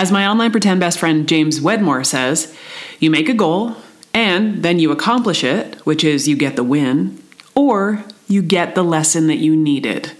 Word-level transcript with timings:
As 0.00 0.10
my 0.10 0.26
online 0.26 0.50
pretend 0.50 0.80
best 0.80 0.98
friend 0.98 1.28
James 1.28 1.60
Wedmore 1.60 2.04
says, 2.04 2.56
you 3.00 3.10
make 3.10 3.28
a 3.28 3.34
goal 3.34 3.76
and 4.14 4.62
then 4.62 4.78
you 4.78 4.92
accomplish 4.92 5.44
it, 5.44 5.74
which 5.84 6.04
is 6.04 6.26
you 6.26 6.36
get 6.36 6.56
the 6.56 6.64
win, 6.64 7.22
or 7.54 8.02
you 8.26 8.40
get 8.40 8.74
the 8.74 8.82
lesson 8.82 9.26
that 9.26 9.40
you 9.40 9.54
needed, 9.54 10.12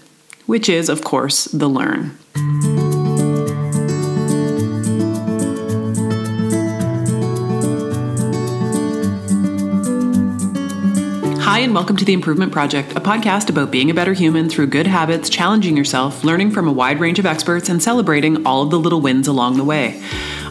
which 0.45 0.69
is, 0.69 0.87
of 0.87 1.03
course, 1.03 1.45
the 1.45 1.67
learn. 1.67 2.15
And 11.61 11.75
welcome 11.75 11.95
to 11.95 12.03
The 12.03 12.13
Improvement 12.13 12.51
Project, 12.51 12.93
a 12.93 12.99
podcast 12.99 13.47
about 13.47 13.69
being 13.69 13.91
a 13.91 13.93
better 13.93 14.13
human 14.13 14.49
through 14.49 14.65
good 14.65 14.87
habits, 14.87 15.29
challenging 15.29 15.77
yourself, 15.77 16.23
learning 16.23 16.49
from 16.49 16.67
a 16.67 16.71
wide 16.71 16.99
range 16.99 17.19
of 17.19 17.25
experts, 17.27 17.69
and 17.69 17.83
celebrating 17.83 18.47
all 18.47 18.63
of 18.63 18.71
the 18.71 18.79
little 18.79 18.99
wins 18.99 19.27
along 19.27 19.57
the 19.57 19.63
way. 19.63 20.01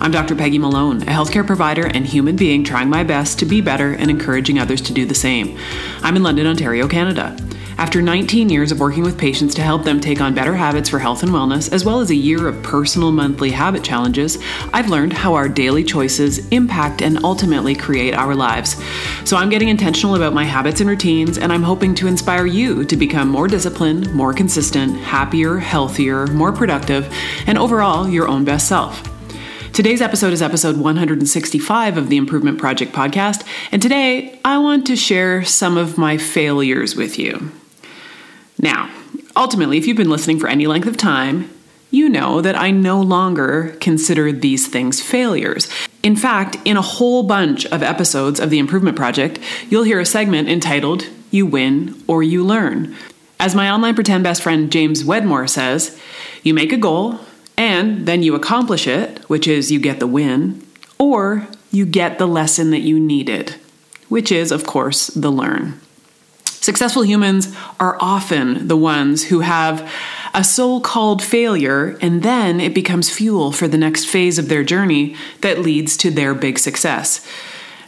I'm 0.00 0.12
Dr. 0.12 0.36
Peggy 0.36 0.58
Malone, 0.58 1.02
a 1.02 1.07
healthcare 1.07 1.44
provider 1.44 1.85
and 1.85 2.07
human 2.07 2.36
being 2.36 2.62
trying 2.62 2.88
my 2.88 3.02
best 3.02 3.40
to 3.40 3.44
be 3.44 3.61
better 3.61 3.93
and 3.93 4.08
encouraging 4.08 4.61
others 4.61 4.80
to 4.82 4.93
do 4.93 5.04
the 5.04 5.16
same. 5.16 5.58
I'm 6.00 6.14
in 6.14 6.22
London, 6.22 6.46
Ontario, 6.46 6.86
Canada. 6.86 7.36
After 7.80 8.02
19 8.02 8.50
years 8.50 8.72
of 8.72 8.79
working 8.79 9.04
with 9.04 9.16
patients 9.16 9.54
to 9.54 9.62
help 9.62 9.84
them 9.84 10.00
take 10.00 10.21
on 10.21 10.34
better 10.34 10.54
habits 10.54 10.90
for 10.90 10.98
health 10.98 11.22
and 11.22 11.32
wellness, 11.32 11.72
as 11.72 11.82
well 11.82 12.00
as 12.00 12.11
a 12.11 12.14
year 12.14 12.46
of 12.46 12.62
personal 12.62 13.11
monthly 13.11 13.50
habit 13.50 13.82
challenges, 13.82 14.36
I've 14.75 14.90
learned 14.90 15.14
how 15.14 15.32
our 15.32 15.48
daily 15.48 15.82
choices 15.82 16.46
impact 16.48 17.00
and 17.00 17.24
ultimately 17.24 17.74
create 17.74 18.12
our 18.12 18.35
lives. 18.35 18.76
So 19.24 19.38
I'm 19.38 19.48
getting 19.48 19.71
intentional 19.71 20.14
about 20.14 20.35
my 20.35 20.44
habits 20.44 20.82
and 20.82 20.90
routines, 20.90 21.38
and 21.38 21.50
I'm 21.50 21.62
hoping 21.62 21.94
to 21.94 22.07
inspire 22.07 22.44
you 22.44 22.85
to 22.85 22.96
become 22.98 23.30
more 23.30 23.48
disciplined, 23.48 24.12
more 24.12 24.35
consistent, 24.35 24.99
happier, 24.99 25.57
healthier, 25.57 26.26
more 26.26 26.52
productive, 26.52 27.10
and 27.46 27.57
overall 27.57 28.07
your 28.07 28.29
own 28.29 28.44
best 28.44 28.68
self. 28.68 29.02
Today's 29.72 30.02
episode 30.02 30.35
is 30.35 30.43
episode 30.43 30.76
165 30.76 31.96
of 31.96 32.10
the 32.10 32.19
Improvement 32.19 32.58
Project 32.58 32.92
podcast, 32.92 33.42
and 33.72 33.80
today 33.80 34.38
I 34.44 34.58
want 34.58 34.86
to 34.88 34.96
share 34.96 35.44
some 35.46 35.78
of 35.78 35.96
my 35.96 36.18
failures 36.18 36.94
with 36.94 37.18
you. 37.18 37.50
Now, 38.61 38.91
ultimately, 39.36 39.78
if 39.78 39.86
you've 39.86 39.97
been 39.97 40.11
listening 40.11 40.39
for 40.39 40.48
any 40.48 40.66
length 40.66 40.86
of 40.86 40.97
time, 40.97 41.50
you 41.91 42.08
know 42.08 42.41
that 42.41 42.56
I 42.56 42.70
no 42.70 43.00
longer 43.00 43.77
consider 43.80 44.30
these 44.30 44.69
things 44.69 45.00
failures. 45.00 45.69
In 46.02 46.14
fact, 46.14 46.56
in 46.64 46.77
a 46.77 46.83
whole 46.83 47.22
bunch 47.25 47.67
of 47.67 47.83
episodes 47.83 48.39
of 48.39 48.50
The 48.50 48.58
Improvement 48.58 48.97
Project, 48.97 49.39
you'll 49.69 49.83
hear 49.83 49.98
a 49.98 50.06
segment 50.06 50.48
entitled 50.48 51.06
You 51.30 51.47
Win 51.47 52.00
or 52.06 52.22
You 52.22 52.44
Learn. 52.44 52.94
As 53.41 53.55
my 53.55 53.70
online 53.70 53.94
pretend 53.94 54.22
best 54.22 54.42
friend 54.42 54.70
James 54.70 55.05
Wedmore 55.05 55.48
says, 55.48 55.98
you 56.42 56.55
make 56.55 56.72
a 56.72 56.77
goal 56.77 57.20
and 57.56 58.06
then 58.06 58.22
you 58.22 58.34
accomplish 58.34 58.86
it, 58.86 59.19
which 59.28 59.48
is 59.48 59.72
you 59.72 59.80
get 59.80 59.98
the 59.98 60.06
win, 60.06 60.64
or 60.98 61.48
you 61.70 61.86
get 61.86 62.19
the 62.19 62.27
lesson 62.27 62.70
that 62.70 62.80
you 62.80 63.00
needed, 63.00 63.56
which 64.08 64.30
is, 64.30 64.52
of 64.52 64.64
course, 64.64 65.08
the 65.08 65.30
learn. 65.30 65.80
Successful 66.61 67.03
humans 67.03 67.55
are 67.78 67.97
often 68.00 68.69
the 68.69 68.77
ones 68.77 69.25
who 69.25 69.41
have 69.41 69.91
a 70.34 70.44
so 70.44 70.78
called 70.78 71.22
failure, 71.22 71.97
and 72.02 72.22
then 72.22 72.61
it 72.61 72.75
becomes 72.75 73.08
fuel 73.08 73.50
for 73.50 73.67
the 73.67 73.78
next 73.78 74.05
phase 74.05 74.39
of 74.39 74.48
their 74.48 74.62
journey 74.62 75.17
that 75.41 75.61
leads 75.61 75.97
to 75.97 76.11
their 76.11 76.34
big 76.34 76.58
success. 76.58 77.27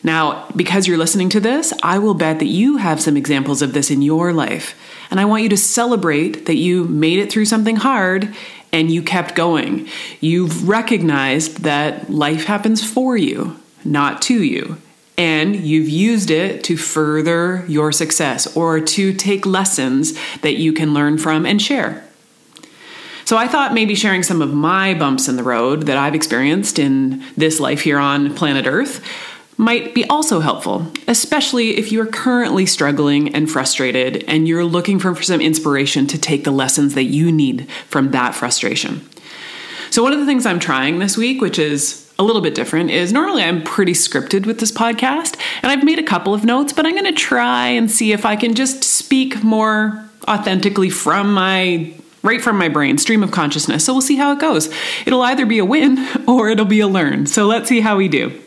Now, 0.03 0.48
because 0.56 0.89
you're 0.89 0.98
listening 0.98 1.29
to 1.31 1.41
this, 1.41 1.73
I 1.83 1.98
will 1.98 2.14
bet 2.14 2.39
that 2.39 2.47
you 2.47 2.79
have 2.79 3.01
some 3.01 3.17
examples 3.17 3.61
of 3.61 3.75
this 3.75 3.91
in 3.91 4.01
your 4.03 4.33
life. 4.33 4.75
And 5.11 5.20
I 5.20 5.27
want 5.27 5.42
you 5.42 5.48
to 5.51 5.57
celebrate 5.57 6.47
that 6.47 6.57
you 6.57 6.84
made 6.84 7.19
it 7.19 7.31
through 7.31 7.45
something 7.45 7.77
hard 7.77 8.34
and 8.73 8.91
you 8.91 9.03
kept 9.03 9.36
going. 9.36 9.86
You've 10.20 10.67
recognized 10.69 11.62
that 11.62 12.11
life 12.11 12.47
happens 12.47 12.83
for 12.83 13.17
you, 13.17 13.61
not 13.84 14.23
to 14.23 14.42
you 14.42 14.79
and 15.18 15.56
you've 15.56 15.88
used 15.88 16.30
it 16.30 16.64
to 16.64 16.77
further 16.77 17.64
your 17.68 17.92
success 17.92 18.56
or 18.56 18.80
to 18.80 19.12
take 19.12 19.46
lessons 19.46 20.18
that 20.39 20.55
you 20.55 20.73
can 20.73 20.95
learn 20.95 21.18
from 21.18 21.46
and 21.46 21.61
share. 21.61 22.05
So 23.24 23.36
I 23.36 23.46
thought 23.46 23.74
maybe 23.74 23.95
sharing 23.95 24.22
some 24.22 24.42
of 24.42 24.52
my 24.52 24.95
bumps 24.95 25.28
in 25.28 25.36
the 25.36 25.42
road 25.42 25.83
that 25.83 25.96
I've 25.96 26.14
experienced 26.14 26.78
in 26.78 27.22
this 27.36 27.61
life 27.61 27.83
here 27.83 27.98
on 27.98 28.34
planet 28.34 28.67
Earth 28.67 29.05
might 29.56 29.95
be 29.95 30.05
also 30.06 30.40
helpful, 30.40 30.90
especially 31.06 31.77
if 31.77 31.92
you 31.92 32.01
are 32.01 32.06
currently 32.06 32.67
struggling 32.67 33.34
and 33.34 33.51
frustrated 33.51 34.24
and 34.27 34.48
you're 34.48 34.64
looking 34.64 34.98
for, 34.98 35.14
some 35.22 35.40
inspiration 35.40 36.06
to 36.08 36.18
take 36.18 36.45
the 36.45 36.51
lessons 36.51 36.95
that 36.95 37.05
you 37.05 37.30
need 37.30 37.70
from 37.86 38.11
that 38.11 38.34
frustration. 38.34 39.08
So, 39.90 40.02
one 40.02 40.12
of 40.12 40.18
the 40.18 40.27
things 40.27 40.46
I'm 40.46 40.58
trying 40.58 40.98
this 40.98 41.17
week, 41.17 41.40
which 41.40 41.58
is 41.58 42.02
a 42.18 42.23
little 42.23 42.42
bit 42.42 42.55
different 42.55 42.90
is 42.90 43.12
normally 43.12 43.42
I'm 43.42 43.62
pretty 43.62 43.92
scripted 43.92 44.46
with 44.46 44.61
this 44.61 44.73
podcast, 44.73 45.36
and 45.62 45.73
I've 45.73 45.84
made 45.84 45.98
a 45.98 46.02
couple 46.02 46.34
of 46.34 46.45
notes, 46.45 46.73
but 46.73 46.86
I'm 46.86 46.92
going 46.92 47.05
to 47.05 47.12
try 47.12 47.68
and 47.68 47.90
see 47.90 48.12
if 48.12 48.24
I 48.24 48.36
can 48.36 48.55
just 48.55 48.84
speak 48.84 49.42
more 49.42 50.08
authentically 50.28 50.90
from 50.90 51.33
my 51.33 51.95
right 52.22 52.40
from 52.40 52.56
my 52.56 52.68
brain, 52.68 52.98
stream 52.98 53.22
of 53.22 53.33
consciousness. 53.33 53.84
So 53.84 53.92
we'll 53.92 54.01
see 54.01 54.17
how 54.17 54.33
it 54.33 54.39
goes. 54.39 54.72
It'll 55.06 55.22
either 55.22 55.45
be 55.45 55.58
a 55.58 55.64
win 55.64 55.98
or 56.28 56.51
it'll 56.51 56.64
be 56.64 56.80
a 56.80 56.86
learn. 56.86 57.27
So 57.27 57.46
let's 57.46 57.68
see 57.68 57.80
how 57.80 57.96
we 57.96 58.08
do. 58.08 58.39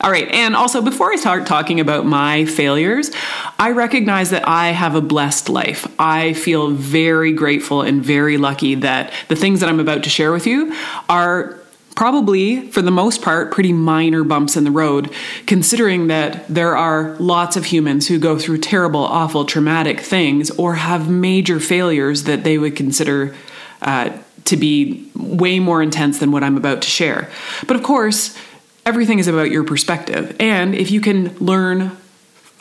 All 0.00 0.10
right, 0.10 0.28
and 0.32 0.56
also 0.56 0.82
before 0.82 1.12
I 1.12 1.16
start 1.16 1.46
talking 1.46 1.78
about 1.78 2.04
my 2.04 2.44
failures, 2.44 3.12
I 3.56 3.70
recognize 3.70 4.30
that 4.30 4.48
I 4.48 4.70
have 4.70 4.96
a 4.96 5.00
blessed 5.00 5.48
life. 5.48 5.86
I 5.96 6.32
feel 6.32 6.70
very 6.70 7.32
grateful 7.32 7.82
and 7.82 8.04
very 8.04 8.36
lucky 8.36 8.74
that 8.76 9.12
the 9.28 9.36
things 9.36 9.60
that 9.60 9.68
I'm 9.68 9.78
about 9.78 10.02
to 10.02 10.10
share 10.10 10.32
with 10.32 10.44
you 10.44 10.74
are 11.08 11.61
probably 11.94 12.68
for 12.70 12.82
the 12.82 12.90
most 12.90 13.22
part 13.22 13.52
pretty 13.52 13.72
minor 13.72 14.24
bumps 14.24 14.56
in 14.56 14.64
the 14.64 14.70
road 14.70 15.12
considering 15.46 16.06
that 16.06 16.46
there 16.48 16.76
are 16.76 17.16
lots 17.16 17.56
of 17.56 17.66
humans 17.66 18.08
who 18.08 18.18
go 18.18 18.38
through 18.38 18.58
terrible 18.58 19.00
awful 19.00 19.44
traumatic 19.44 20.00
things 20.00 20.50
or 20.52 20.74
have 20.74 21.10
major 21.10 21.60
failures 21.60 22.24
that 22.24 22.44
they 22.44 22.56
would 22.56 22.76
consider 22.76 23.34
uh, 23.82 24.10
to 24.44 24.56
be 24.56 25.08
way 25.14 25.60
more 25.60 25.82
intense 25.82 26.18
than 26.18 26.32
what 26.32 26.42
i'm 26.42 26.56
about 26.56 26.82
to 26.82 26.88
share. 26.88 27.30
But 27.66 27.76
of 27.76 27.82
course 27.82 28.36
everything 28.84 29.18
is 29.18 29.28
about 29.28 29.50
your 29.50 29.62
perspective. 29.62 30.34
And 30.40 30.74
if 30.74 30.90
you 30.90 31.00
can 31.00 31.36
learn 31.38 31.96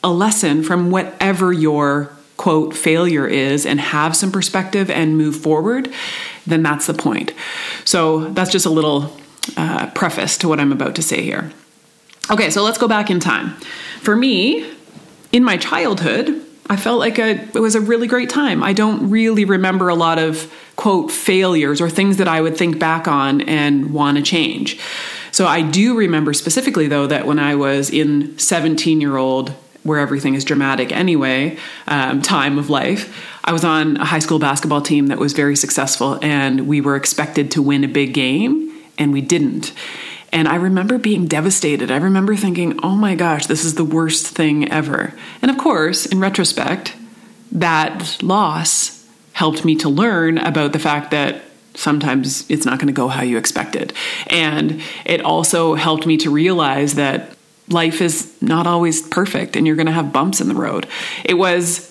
a 0.03 0.12
lesson 0.12 0.62
from 0.64 0.91
whatever 0.91 1.53
your 1.53 2.12
quote 2.38 2.75
failure 2.75 3.28
is 3.28 3.66
and 3.66 3.80
have 3.80 4.16
some 4.16 4.31
perspective 4.31 4.90
and 4.90 5.18
move 5.18 5.36
forward 5.36 5.91
then 6.47 6.64
that's 6.64 6.88
the 6.88 6.94
point. 6.94 7.34
So 7.86 8.30
that's 8.30 8.52
just 8.52 8.66
a 8.66 8.70
little 8.70 9.12
uh, 9.57 9.88
preface 9.91 10.38
to 10.40 10.47
what 10.47 10.59
I'm 10.59 10.72
about 10.72 10.96
to 10.96 11.02
say 11.02 11.22
here. 11.22 11.52
Okay, 12.29 12.50
so 12.50 12.63
let's 12.63 12.78
go 12.78 12.88
back 12.88 13.09
in 13.09 13.19
time. 13.19 13.56
For 14.02 14.16
me, 14.16 14.69
in 15.31 15.44
my 15.44 15.57
childhood, 15.57 16.46
I 16.69 16.78
felt 16.78 17.00
like 17.00 17.19
a, 17.19 17.31
it 17.31 17.59
was 17.59 17.75
a 17.75 17.81
really 17.81 18.07
great 18.07 18.29
time. 18.29 18.63
I 18.63 18.74
don't 18.74 19.09
really 19.09 19.44
remember 19.44 19.90
a 19.90 19.96
lot 19.96 20.19
of 20.19 20.53
quote 20.78 21.12
failures 21.12 21.81
or 21.81 21.90
things 21.90 22.18
that 22.18 22.28
I 22.28 22.40
would 22.40 22.56
think 22.56 22.79
back 22.79 23.07
on 23.07 23.41
and 23.41 23.94
want 23.94 24.18
to 24.18 24.24
change. 24.24 24.79
So 25.31 25.46
I 25.46 25.62
do 25.62 25.97
remember 25.97 26.34
specifically 26.34 26.88
though 26.88 27.08
that 27.08 27.25
when 27.25 27.40
I 27.40 27.56
was 27.56 27.90
in 27.90 28.38
17 28.40 29.02
year 29.02 29.18
old, 29.18 29.50
where 29.84 30.00
everything 30.00 30.35
is 30.35 30.46
dramatic 30.46 30.91
anyway, 30.91 31.58
um, 31.88 32.22
time 32.22 32.58
of 32.58 32.69
life, 32.69 33.28
I 33.44 33.52
was 33.52 33.66
on 33.66 33.97
a 33.97 34.06
high 34.06 34.19
school 34.19 34.40
basketball 34.40 34.81
team 34.81 35.08
that 35.08 35.18
was 35.18 35.34
very 35.34 35.56
successful 35.56 36.19
and 36.22 36.68
we 36.68 36.79
were 36.79 36.96
expected 36.96 37.52
to 37.52 37.62
win 37.62 37.84
a 37.84 37.88
big 37.88 38.13
game 38.13 38.71
and 39.01 39.12
we 39.12 39.22
didn't. 39.22 39.73
And 40.31 40.47
I 40.47 40.56
remember 40.56 40.97
being 40.97 41.25
devastated. 41.25 41.91
I 41.91 41.97
remember 41.97 42.35
thinking, 42.35 42.79
oh 42.84 42.95
my 42.95 43.16
gosh, 43.16 43.47
this 43.47 43.66
is 43.66 43.75
the 43.75 43.84
worst 43.84 44.28
thing 44.28 44.72
ever. 44.72 45.13
And 45.41 45.50
of 45.50 45.57
course, 45.57 46.06
in 46.06 46.19
retrospect, 46.19 46.95
that 47.51 48.22
loss 48.23 49.06
helped 49.34 49.66
me 49.66 49.75
to 49.78 49.90
learn 49.90 50.38
about 50.38 50.72
the 50.72 50.79
fact 50.79 51.11
that 51.11 51.41
sometimes 51.73 52.50
it's 52.50 52.66
not 52.66 52.78
going 52.78 52.88
to 52.88 52.94
go 52.94 53.07
how 53.07 53.23
you 53.23 53.38
expected. 53.38 53.94
And 54.28 54.81
it 55.03 55.22
also 55.22 55.73
helped 55.73 56.05
me 56.05 56.17
to 56.17 56.29
realize 56.29 56.96
that 56.96 57.35
life 57.70 58.02
is 58.02 58.31
not 58.41 58.67
always 58.67 59.02
perfect 59.08 59.55
and 59.55 59.66
you're 59.66 59.76
going 59.76 59.85
to 59.87 59.91
have 59.91 60.14
bumps 60.14 60.41
in 60.41 60.47
the 60.47 60.55
road. 60.55 60.87
It 61.26 61.35
was 61.35 61.91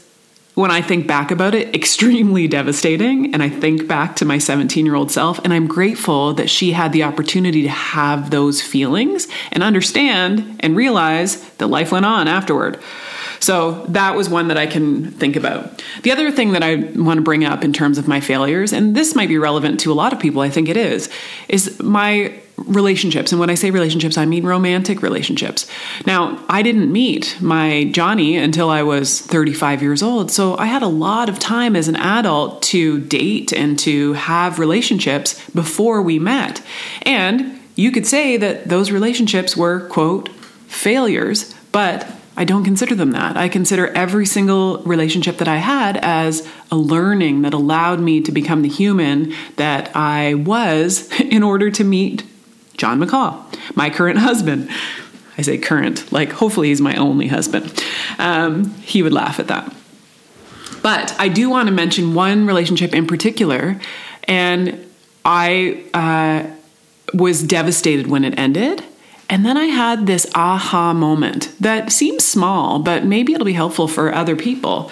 when 0.61 0.71
I 0.71 0.83
think 0.83 1.07
back 1.07 1.31
about 1.31 1.55
it, 1.55 1.75
extremely 1.75 2.47
devastating. 2.47 3.35
And 3.35 3.43
I 3.43 3.49
think 3.49 3.89
back 3.89 4.17
to 4.17 4.25
my 4.25 4.39
17 4.39 4.87
year 4.87 4.95
old 4.95 5.11
self, 5.11 5.39
and 5.41 5.53
I'm 5.53 5.67
grateful 5.67 6.35
that 6.35 6.51
she 6.51 6.73
had 6.73 6.93
the 6.93 7.03
opportunity 7.03 7.63
to 7.63 7.69
have 7.69 8.31
those 8.31 8.63
feelings 8.63 9.27
and 9.53 9.63
understand 9.63 10.61
and 10.61 10.77
realize 10.77 11.43
that 11.55 11.67
life 11.67 11.93
went 11.93 12.07
on 12.07 12.29
afterward. 12.29 12.81
So 13.41 13.87
that 13.87 14.15
was 14.15 14.29
one 14.29 14.49
that 14.49 14.59
I 14.59 14.67
can 14.67 15.11
think 15.13 15.35
about. 15.35 15.83
The 16.03 16.13
other 16.13 16.31
thing 16.31 16.53
that 16.53 16.63
I 16.63 16.75
want 16.75 17.17
to 17.17 17.23
bring 17.23 17.43
up 17.43 17.65
in 17.65 17.73
terms 17.73 17.97
of 17.97 18.07
my 18.07 18.21
failures, 18.21 18.75
and 18.75 18.95
this 18.95 19.15
might 19.15 19.29
be 19.29 19.39
relevant 19.39 19.81
to 19.81 19.93
a 19.93 19.95
lot 19.95 20.13
of 20.13 20.21
people, 20.21 20.43
I 20.43 20.51
think 20.51 20.69
it 20.69 20.77
is, 20.77 21.09
is 21.49 21.81
my 21.83 22.39
relationships. 22.67 23.33
And 23.33 23.41
when 23.41 23.51
I 23.51 23.55
say 23.55 23.71
relationships, 23.71 24.19
I 24.19 24.27
mean 24.27 24.45
romantic 24.45 25.03
relationships. 25.03 25.67
Now, 26.07 26.45
I 26.49 26.63
didn't 26.63 26.93
meet 26.93 27.37
my 27.41 27.85
Johnny 27.93 28.37
until 28.37 28.71
I 28.71 28.83
was 28.83 29.21
35 29.21 29.83
years 29.83 30.03
old. 30.03 30.31
So 30.31 30.57
I 30.57 30.67
had 30.67 30.83
a 30.83 30.89
lot 30.89 31.29
of 31.29 31.39
time 31.39 31.77
as 31.77 31.89
an 31.89 31.97
adult 31.97 32.63
to 32.63 33.01
date 33.01 33.53
and 33.53 33.79
to 33.81 34.13
have 34.15 34.59
relationships 34.59 35.49
before 35.51 36.03
we 36.03 36.19
met. 36.19 36.63
And 37.03 37.59
you 37.77 37.91
could 37.91 38.07
say 38.07 38.37
that 38.37 38.69
those 38.69 38.91
relationships 38.91 39.57
were, 39.57 39.89
quote, 39.89 40.29
failures, 40.69 41.55
but 41.73 42.07
I 42.37 42.45
don't 42.45 42.65
consider 42.65 42.95
them 42.95 43.11
that. 43.11 43.37
I 43.37 43.49
consider 43.49 43.89
every 43.89 44.25
single 44.25 44.79
relationship 44.85 45.39
that 45.39 45.49
I 45.49 45.57
had 45.57 45.99
as 45.99 46.47
a 46.71 46.77
learning 46.77 47.43
that 47.43 47.53
allowed 47.53 48.01
me 48.01 48.23
to 48.23 48.33
become 48.33 48.63
the 48.63 48.69
human 48.69 49.35
that 49.57 49.95
I 49.95 50.35
was 50.35 51.11
in 51.21 51.43
order 51.43 51.71
to 51.71 51.85
meet 51.85 52.25
John 52.81 52.99
McCaw, 52.99 53.37
my 53.77 53.91
current 53.91 54.19
husband. 54.31 54.71
I 55.37 55.43
say 55.43 55.59
current, 55.59 56.11
like 56.11 56.33
hopefully 56.33 56.69
he's 56.69 56.81
my 56.81 56.97
only 56.97 57.27
husband. 57.27 57.85
Um, 58.19 58.71
he 58.81 59.03
would 59.03 59.13
laugh 59.13 59.39
at 59.39 59.49
that. 59.49 59.73
But 60.83 61.15
I 61.19 61.29
do 61.29 61.51
want 61.51 61.69
to 61.69 61.75
mention 61.75 62.15
one 62.15 62.47
relationship 62.47 62.95
in 62.95 63.07
particular, 63.07 63.79
and 64.25 64.87
I 65.27 65.85
uh, 65.93 66.51
was 67.13 67.43
devastated 67.43 68.07
when 68.07 68.25
it 68.25 68.39
ended. 68.39 68.83
And 69.29 69.45
then 69.45 69.59
I 69.59 69.67
had 69.67 70.07
this 70.07 70.27
aha 70.35 70.95
moment 70.95 71.55
that 71.61 71.93
seems 71.93 72.25
small, 72.25 72.79
but 72.79 73.05
maybe 73.05 73.35
it'll 73.35 73.45
be 73.45 73.53
helpful 73.53 73.89
for 73.89 74.13
other 74.13 74.37
people. 74.37 74.91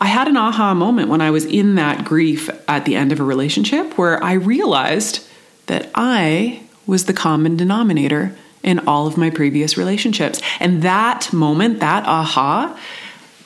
I 0.00 0.06
had 0.06 0.28
an 0.28 0.36
aha 0.36 0.74
moment 0.74 1.08
when 1.08 1.20
I 1.20 1.30
was 1.30 1.44
in 1.44 1.74
that 1.74 2.04
grief 2.04 2.48
at 2.68 2.84
the 2.84 2.94
end 2.94 3.10
of 3.10 3.18
a 3.18 3.24
relationship 3.24 3.98
where 3.98 4.22
I 4.22 4.34
realized 4.34 5.26
that 5.66 5.90
I 5.94 6.65
was 6.86 7.06
the 7.06 7.12
common 7.12 7.56
denominator 7.56 8.34
in 8.62 8.80
all 8.80 9.06
of 9.06 9.16
my 9.16 9.30
previous 9.30 9.76
relationships. 9.76 10.40
And 10.60 10.82
that 10.82 11.32
moment, 11.32 11.80
that 11.80 12.04
aha, 12.04 12.78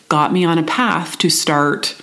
got 0.09 0.33
me 0.33 0.45
on 0.45 0.59
a 0.59 0.63
path 0.63 1.19
to 1.19 1.31
start 1.31 2.01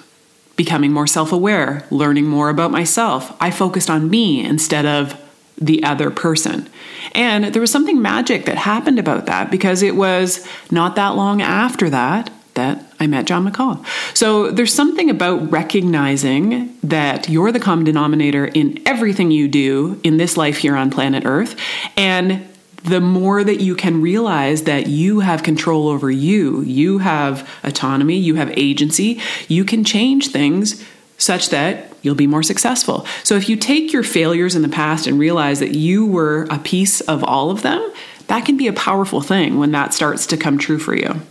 becoming 0.55 0.91
more 0.91 1.07
self 1.07 1.31
aware, 1.31 1.85
learning 1.91 2.25
more 2.25 2.49
about 2.49 2.71
myself. 2.71 3.35
I 3.41 3.51
focused 3.51 3.89
on 3.89 4.09
me 4.09 4.43
instead 4.43 4.85
of 4.85 5.19
the 5.59 5.83
other 5.83 6.11
person. 6.11 6.69
And 7.13 7.45
there 7.45 7.61
was 7.61 7.71
something 7.71 8.01
magic 8.01 8.45
that 8.45 8.57
happened 8.57 8.99
about 8.99 9.25
that 9.25 9.49
because 9.49 9.81
it 9.81 9.95
was 9.95 10.47
not 10.69 10.95
that 10.95 11.15
long 11.15 11.41
after 11.41 11.89
that 11.89 12.29
that 12.57 12.83
I 12.99 13.07
met 13.07 13.25
John 13.25 13.49
McCall. 13.49 13.85
So 14.13 14.51
there's 14.51 14.73
something 14.73 15.09
about 15.09 15.49
recognizing 15.49 16.77
that 16.83 17.29
you're 17.29 17.51
the 17.51 17.59
common 17.59 17.85
denominator 17.85 18.45
in 18.45 18.81
everything 18.85 19.31
you 19.31 19.47
do 19.47 19.99
in 20.03 20.17
this 20.17 20.35
life 20.35 20.57
here 20.57 20.75
on 20.75 20.91
planet 20.91 21.23
Earth. 21.25 21.55
And 21.95 22.47
the 22.83 23.01
more 23.01 23.43
that 23.43 23.59
you 23.61 23.75
can 23.75 24.01
realize 24.01 24.63
that 24.63 24.87
you 24.87 25.21
have 25.21 25.43
control 25.43 25.87
over 25.87 26.11
you, 26.11 26.61
you 26.61 26.99
have 26.99 27.49
autonomy, 27.63 28.17
you 28.17 28.35
have 28.35 28.51
agency, 28.57 29.21
you 29.47 29.65
can 29.65 29.83
change 29.83 30.29
things 30.29 30.85
such 31.17 31.49
that 31.49 31.93
you'll 32.01 32.15
be 32.15 32.27
more 32.27 32.43
successful. 32.43 33.05
So 33.23 33.35
if 33.35 33.49
you 33.49 33.55
take 33.55 33.91
your 33.91 34.03
failures 34.03 34.55
in 34.55 34.61
the 34.61 34.69
past 34.69 35.07
and 35.07 35.19
realize 35.19 35.59
that 35.59 35.75
you 35.75 36.05
were 36.05 36.47
a 36.49 36.59
piece 36.59 37.01
of 37.01 37.23
all 37.23 37.49
of 37.49 37.61
them, 37.63 37.91
that 38.27 38.45
can 38.45 38.57
be 38.57 38.67
a 38.67 38.73
powerful 38.73 39.21
thing 39.21 39.57
when 39.57 39.71
that 39.71 39.93
starts 39.93 40.25
to 40.27 40.37
come 40.37 40.57
true 40.57 40.79
for 40.79 40.95
you. 40.95 41.21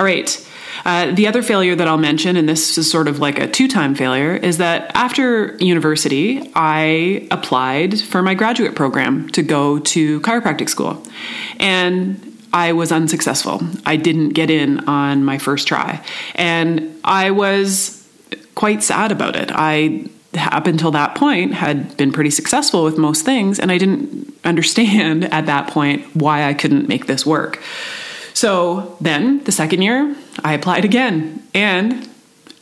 All 0.00 0.06
right. 0.06 0.48
Uh, 0.86 1.12
the 1.12 1.26
other 1.26 1.42
failure 1.42 1.76
that 1.76 1.86
I'll 1.86 1.98
mention, 1.98 2.36
and 2.36 2.48
this 2.48 2.78
is 2.78 2.90
sort 2.90 3.06
of 3.06 3.18
like 3.18 3.38
a 3.38 3.46
two 3.46 3.68
time 3.68 3.94
failure, 3.94 4.34
is 4.34 4.56
that 4.56 4.90
after 4.94 5.58
university, 5.58 6.50
I 6.54 7.28
applied 7.30 8.00
for 8.00 8.22
my 8.22 8.32
graduate 8.32 8.74
program 8.74 9.28
to 9.32 9.42
go 9.42 9.78
to 9.78 10.22
chiropractic 10.22 10.70
school. 10.70 11.04
And 11.58 12.18
I 12.50 12.72
was 12.72 12.92
unsuccessful. 12.92 13.60
I 13.84 13.96
didn't 13.96 14.30
get 14.30 14.48
in 14.48 14.88
on 14.88 15.22
my 15.22 15.36
first 15.36 15.68
try. 15.68 16.02
And 16.34 16.98
I 17.04 17.30
was 17.32 18.02
quite 18.54 18.82
sad 18.82 19.12
about 19.12 19.36
it. 19.36 19.50
I 19.52 20.08
up 20.34 20.66
until 20.66 20.92
that 20.92 21.14
point 21.14 21.52
had 21.52 21.94
been 21.98 22.10
pretty 22.10 22.30
successful 22.30 22.84
with 22.84 22.96
most 22.96 23.26
things 23.26 23.58
and 23.58 23.70
I 23.70 23.76
didn't 23.76 24.32
understand 24.44 25.24
at 25.34 25.44
that 25.44 25.68
point 25.68 26.06
why 26.16 26.44
I 26.44 26.54
couldn't 26.54 26.88
make 26.88 27.04
this 27.04 27.26
work. 27.26 27.60
So 28.40 28.96
then 29.02 29.44
the 29.44 29.52
second 29.52 29.82
year 29.82 30.16
I 30.42 30.54
applied 30.54 30.86
again 30.86 31.46
and 31.52 32.08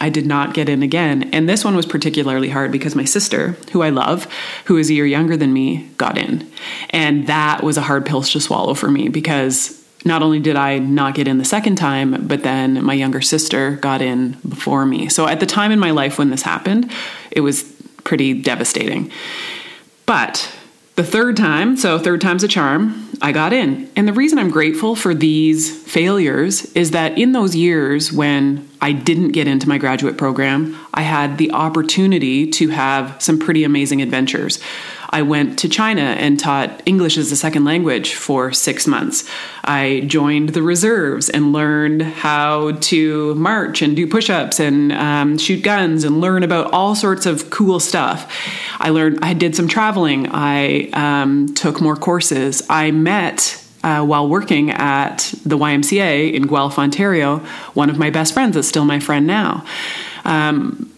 I 0.01 0.09
did 0.09 0.27
not 0.27 0.53
get 0.53 0.69
in 0.69 0.83
again. 0.83 1.31
And 1.33 1.49
this 1.49 1.65
one 1.65 1.77
was 1.77 1.87
particularly 1.87 2.49
hard 2.49 2.73
because 2.73 2.97
my 2.97 3.05
sister, 3.05 3.51
who 3.71 3.83
I 3.83 3.91
love, 3.91 4.27
who 4.65 4.77
is 4.77 4.91
a 4.91 4.95
year 4.95 5.07
younger 5.07 5.37
than 5.37 5.53
me, 5.53 5.89
got 5.97 6.19
in. 6.19 6.51
And 6.91 7.29
that 7.29 7.63
was 7.63 7.77
a 7.77 7.83
hard 7.83 8.07
pill 8.07 8.23
to 8.23 8.41
swallow 8.41 8.75
for 8.75 8.91
me 8.91 9.09
because 9.09 9.81
not 10.05 10.21
only 10.21 10.41
did 10.41 10.57
I 10.57 10.81
not 10.81 11.15
get 11.15 11.29
in 11.29 11.39
the 11.39 11.45
second 11.45 11.77
time, 11.77 12.27
but 12.27 12.43
then 12.43 12.85
my 12.85 12.95
younger 12.95 13.21
sister 13.21 13.77
got 13.77 14.03
in 14.03 14.33
before 14.49 14.85
me. 14.85 15.09
So 15.09 15.29
at 15.29 15.39
the 15.39 15.47
time 15.47 15.71
in 15.71 15.79
my 15.79 15.93
life 15.93 16.19
when 16.19 16.31
this 16.31 16.43
happened, 16.43 16.91
it 17.31 17.43
was 17.43 17.63
pretty 18.03 18.35
devastating. 18.35 19.13
But 20.07 20.53
the 20.97 21.05
third 21.05 21.37
time, 21.37 21.77
so 21.77 22.01
third 22.01 22.21
time's 22.21 22.43
a 22.43 22.49
charm, 22.49 23.08
I 23.21 23.33
got 23.33 23.53
in. 23.53 23.91
And 23.97 24.07
the 24.07 24.13
reason 24.13 24.39
I'm 24.39 24.51
grateful 24.51 24.95
for 24.95 25.15
these 25.15 25.83
failures 25.89 26.71
is 26.73 26.91
that 26.91 27.19
in 27.19 27.33
those 27.33 27.57
years 27.57 28.13
when 28.13 28.69
I 28.81 28.93
didn't 28.93 29.31
get 29.31 29.47
into 29.47 29.69
my 29.69 29.79
graduate 29.79 30.19
program, 30.19 30.77
I 30.93 31.01
had 31.03 31.39
the 31.39 31.51
opportunity 31.53 32.51
to 32.51 32.69
have 32.69 33.21
some 33.23 33.39
pretty 33.39 33.65
amazing 33.65 34.03
adventures. 34.03 34.61
I 35.11 35.23
went 35.23 35.59
to 35.61 35.69
China 35.71 36.03
and 36.03 36.39
taught 36.39 36.83
English 36.85 37.17
as 37.17 37.33
a 37.33 37.37
second 37.37 37.65
language 37.65 38.15
for 38.15 38.53
six 38.53 38.87
months. 38.87 39.29
I 39.65 40.03
joined 40.07 40.51
the 40.51 40.63
reserves 40.63 41.31
and 41.31 41.53
learned 41.53 42.03
how 42.03 42.73
to 42.73 43.35
march 43.35 43.81
and 43.81 43.97
do 43.97 44.07
push 44.07 44.29
ups 44.29 44.61
and 44.61 44.93
um, 44.93 45.39
shoot 45.39 45.63
guns 45.63 46.05
and 46.05 46.21
learn 46.21 46.43
about 46.43 46.73
all 46.75 46.95
sorts 46.95 47.25
of 47.25 47.49
cool 47.49 47.81
stuff. 47.81 48.31
I 48.79 48.91
learned, 48.91 49.21
I 49.23 49.33
did 49.33 49.57
some 49.57 49.69
traveling. 49.69 50.29
I 50.31 50.91
um, 50.91 51.55
took 51.55 51.81
more 51.81 51.97
courses. 51.97 52.63
I 52.69 52.91
met 52.91 53.65
uh, 53.83 54.05
while 54.05 54.29
working 54.29 54.71
at 54.71 55.33
the 55.45 55.57
YMCA 55.57 56.33
in 56.33 56.47
Guelph, 56.47 56.79
Ontario, 56.79 57.39
one 57.75 57.91
of 57.91 57.99
my 57.99 58.11
best 58.11 58.35
friends 58.35 58.55
that's 58.55 58.69
still 58.69 58.85
my 58.85 59.01
friend 59.01 59.27
now. 59.27 59.65
Um, 60.25 60.93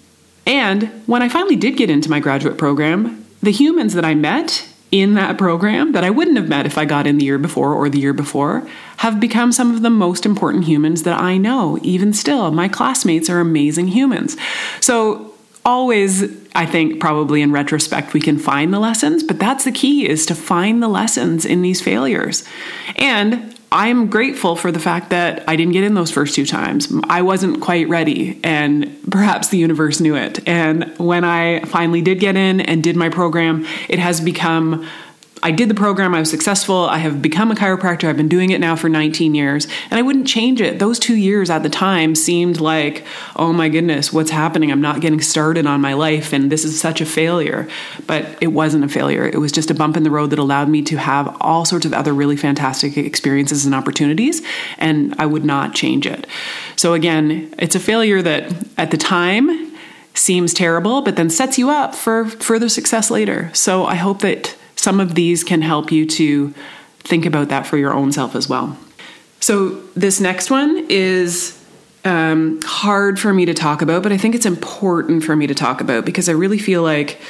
and 0.47 0.85
when 1.07 1.23
I 1.23 1.29
finally 1.29 1.57
did 1.57 1.77
get 1.77 1.91
into 1.91 2.11
my 2.11 2.21
graduate 2.21 2.59
program, 2.59 3.25
the 3.43 3.53
humans 3.53 3.95
that 3.95 4.05
I 4.05 4.15
met 4.15 4.67
in 4.91 5.15
that 5.15 5.39
program 5.39 5.93
that 5.93 6.03
I 6.03 6.11
wouldn't 6.11 6.37
have 6.37 6.49
met 6.49 6.67
if 6.67 6.77
I 6.77 6.85
got 6.85 7.07
in 7.07 7.19
the 7.19 7.25
year 7.25 7.39
before 7.39 7.75
or 7.75 7.89
the 7.89 8.01
year 8.01 8.13
before 8.13 8.69
have 8.99 9.21
become 9.21 9.53
some 9.53 9.73
of 9.73 9.83
the 9.83 9.91
most 9.91 10.27
important 10.27 10.65
humans 10.65 11.05
that 11.05 11.21
I 11.21 11.37
know, 11.37 11.79
even 11.83 12.13
still. 12.13 12.51
My 12.51 12.69
classmates 12.69 13.31
are 13.31 13.39
amazing 13.39 13.89
humans. 13.89 14.37
So, 14.81 15.33
always, 15.65 16.40
I 16.55 16.67
think, 16.67 17.01
probably 17.01 17.43
in 17.43 17.53
retrospect, 17.53 18.13
we 18.13 18.21
can 18.21 18.39
find 18.39 18.73
the 18.75 18.81
lessons, 18.81 19.23
but 19.23 19.39
that's 19.39 19.65
the 19.65 19.73
key 19.73 20.09
is 20.09 20.27
to 20.27 20.35
find 20.35 20.83
the 20.83 20.89
lessons 20.89 21.45
in 21.45 21.63
these 21.63 21.81
failures. 21.81 22.45
And 22.97 23.57
I'm 23.73 24.09
grateful 24.09 24.57
for 24.57 24.73
the 24.73 24.81
fact 24.81 25.11
that 25.11 25.45
I 25.49 25.55
didn't 25.55 25.75
get 25.75 25.85
in 25.85 25.95
those 25.95 26.11
first 26.11 26.35
two 26.35 26.45
times. 26.45 26.93
I 27.05 27.23
wasn't 27.23 27.61
quite 27.61 27.89
ready, 27.89 28.41
and 28.43 28.99
perhaps 29.09 29.49
the 29.49 29.59
universe 29.59 30.01
knew 30.01 30.17
it. 30.17 30.47
And 30.49 30.93
when 30.99 31.23
I 31.23 31.61
finally 31.67 32.03
did 32.03 32.19
get 32.19 32.37
in 32.37 32.61
and 32.61 32.83
did 32.83 32.97
my 32.97 33.11
program, 33.11 33.65
it 33.89 34.01
has 34.01 34.21
become 34.21 34.89
I 35.43 35.53
did 35.53 35.71
the 35.71 35.75
program, 35.75 36.15
I 36.15 36.21
was 36.21 36.29
successful, 36.29 36.85
I 36.85 36.99
have 36.99 37.23
become 37.23 37.51
a 37.51 37.55
chiropractor, 37.55 38.09
I've 38.09 38.17
been 38.17 38.29
doing 38.29 38.51
it 38.51 38.61
now 38.61 38.77
for 38.77 38.91
19 38.91 39.35
years, 39.35 39.67
and 39.91 39.99
I 39.99 40.03
wouldn't 40.03 40.27
change 40.27 40.61
it. 40.61 40.79
Those 40.79 40.99
two 40.99 41.17
years 41.17 41.49
at 41.49 41.63
the 41.63 41.71
time 41.71 42.15
seemed 42.15 42.61
like, 42.61 43.07
oh 43.37 43.53
my 43.53 43.71
goodness, 43.71 44.13
what's 44.13 44.31
happening? 44.31 44.71
I'm 44.71 44.83
not 44.83 45.01
getting 45.01 45.21
started 45.23 45.67
on 45.67 45.81
my 45.81 45.95
life, 45.95 46.35
and 46.35 46.53
this 46.53 46.65
is 46.65 46.79
such 46.79 47.01
a 47.01 47.07
failure. 47.07 47.67
But 48.07 48.27
it 48.43 48.49
wasn't 48.49 48.85
a 48.85 48.89
failure. 48.89 49.27
It 49.27 49.39
was 49.39 49.51
just 49.51 49.71
a 49.71 49.75
bump 49.75 49.97
in 49.97 50.03
the 50.03 50.11
road 50.11 50.29
that 50.31 50.39
allowed 50.39 50.69
me 50.69 50.83
to 50.83 50.97
have 50.99 51.35
all 51.41 51.65
sorts 51.65 51.87
of 51.87 51.95
other 51.95 52.13
really 52.13 52.37
fantastic 52.37 52.99
experiences 52.99 53.65
and 53.65 53.75
opportunities, 53.75 54.43
and 54.77 55.15
I 55.19 55.25
would 55.25 55.45
not 55.45 55.75
change 55.75 56.07
it. 56.07 56.27
So, 56.77 56.93
again, 56.93 57.55
it's 57.59 57.75
a 57.75 57.81
failure 57.81 58.21
that 58.21 58.53
at 58.77 58.91
the 58.91 58.99
time 58.99 59.75
seems 60.13 60.53
terrible, 60.53 61.01
but 61.01 61.17
then 61.17 61.31
sets 61.31 61.57
you 61.57 61.71
up 61.71 61.95
for 61.95 62.27
further 62.27 62.69
success 62.69 63.11
later. 63.11 63.51
So, 63.55 63.87
I 63.87 63.95
hope 63.95 64.21
that 64.21 64.55
some 64.81 64.99
of 64.99 65.15
these 65.15 65.45
can 65.45 65.61
help 65.61 65.93
you 65.93 66.07
to 66.07 66.55
think 67.01 67.27
about 67.27 67.51
that 67.51 67.67
for 67.67 67.77
your 67.77 67.93
own 67.93 68.13
self 68.13 68.35
as 68.35 68.49
well. 68.49 68.79
So, 69.39 69.81
this 69.95 70.21
next 70.21 70.51
one 70.51 70.87
is 70.89 71.63
um, 72.07 72.63
hard 72.63 73.21
for 73.21 73.35
me 73.35 73.45
to 73.45 73.53
talk 73.53 73.83
about, 73.83 74.03
but 74.03 74.11
I 74.11 74.17
think 74.17 74.35
it's 74.35 74.47
important 74.47 75.23
for 75.23 75.37
me 75.37 75.47
to 75.47 75.55
talk 75.55 75.83
about 75.83 76.07
because 76.07 76.31
I 76.31 76.33
really 76.33 76.59
feel 76.59 76.83
like 76.83 77.21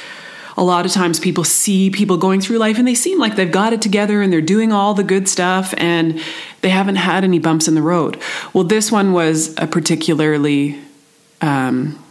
a 0.55 0.63
lot 0.63 0.85
of 0.85 0.93
times 0.93 1.19
people 1.19 1.43
see 1.43 1.89
people 1.89 2.15
going 2.15 2.39
through 2.39 2.57
life 2.57 2.77
and 2.77 2.87
they 2.87 2.95
seem 2.95 3.19
like 3.19 3.35
they've 3.35 3.51
got 3.51 3.73
it 3.73 3.81
together 3.81 4.21
and 4.21 4.31
they're 4.31 4.39
doing 4.39 4.71
all 4.71 4.93
the 4.93 5.03
good 5.03 5.27
stuff 5.27 5.73
and 5.77 6.21
they 6.61 6.69
haven't 6.69 6.97
had 6.97 7.25
any 7.25 7.39
bumps 7.39 7.67
in 7.67 7.75
the 7.75 7.81
road. 7.81 8.17
Well, 8.53 8.63
this 8.63 8.91
one 8.91 9.11
was 9.11 9.53
a 9.57 9.67
particularly 9.67 10.79
um, 11.41 12.01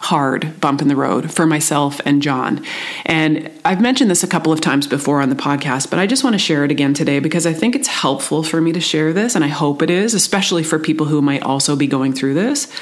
hard 0.00 0.58
bump 0.60 0.80
in 0.80 0.88
the 0.88 0.96
road 0.96 1.30
for 1.30 1.46
myself 1.46 2.00
and 2.06 2.22
John. 2.22 2.64
And 3.04 3.50
I've 3.66 3.82
mentioned 3.82 4.10
this 4.10 4.24
a 4.24 4.26
couple 4.26 4.50
of 4.50 4.60
times 4.60 4.86
before 4.86 5.20
on 5.20 5.28
the 5.28 5.36
podcast, 5.36 5.90
but 5.90 5.98
I 5.98 6.06
just 6.06 6.24
want 6.24 6.34
to 6.34 6.38
share 6.38 6.64
it 6.64 6.70
again 6.70 6.94
today 6.94 7.18
because 7.18 7.46
I 7.46 7.52
think 7.52 7.76
it's 7.76 7.86
helpful 7.86 8.42
for 8.42 8.62
me 8.62 8.72
to 8.72 8.80
share 8.80 9.12
this, 9.12 9.34
and 9.34 9.44
I 9.44 9.48
hope 9.48 9.82
it 9.82 9.90
is, 9.90 10.14
especially 10.14 10.62
for 10.62 10.78
people 10.78 11.04
who 11.04 11.20
might 11.20 11.42
also 11.42 11.76
be 11.76 11.86
going 11.86 12.14
through 12.14 12.34
this. 12.34 12.72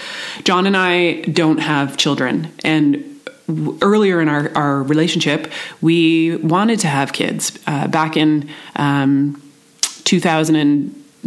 John 0.44 0.64
and 0.64 0.76
I 0.76 1.22
don't 1.22 1.58
have 1.58 1.96
children, 1.96 2.52
and 2.64 3.04
earlier 3.82 4.20
in 4.20 4.28
our, 4.28 4.56
our 4.56 4.82
relationship, 4.82 5.50
we 5.80 6.36
wanted 6.36 6.78
to 6.80 6.86
have 6.86 7.12
kids. 7.12 7.58
Uh, 7.66 7.88
back 7.88 8.16
in 8.16 8.48
um, 8.76 9.42
2000 10.04 10.54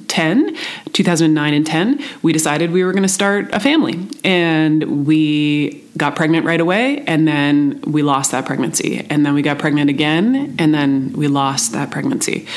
10, 0.07 0.55
2009 0.93 1.53
and 1.53 1.65
10, 1.65 2.03
we 2.21 2.33
decided 2.33 2.71
we 2.71 2.83
were 2.83 2.91
going 2.91 3.03
to 3.03 3.09
start 3.09 3.49
a 3.53 3.59
family. 3.59 4.07
And 4.23 5.05
we 5.05 5.83
got 5.97 6.15
pregnant 6.15 6.45
right 6.45 6.59
away, 6.59 7.03
and 7.05 7.27
then 7.27 7.81
we 7.85 8.01
lost 8.01 8.31
that 8.31 8.45
pregnancy. 8.45 9.05
And 9.09 9.25
then 9.25 9.33
we 9.33 9.41
got 9.41 9.59
pregnant 9.59 9.89
again, 9.89 10.55
and 10.59 10.73
then 10.73 11.13
we 11.13 11.27
lost 11.27 11.73
that 11.73 11.91
pregnancy. 11.91 12.47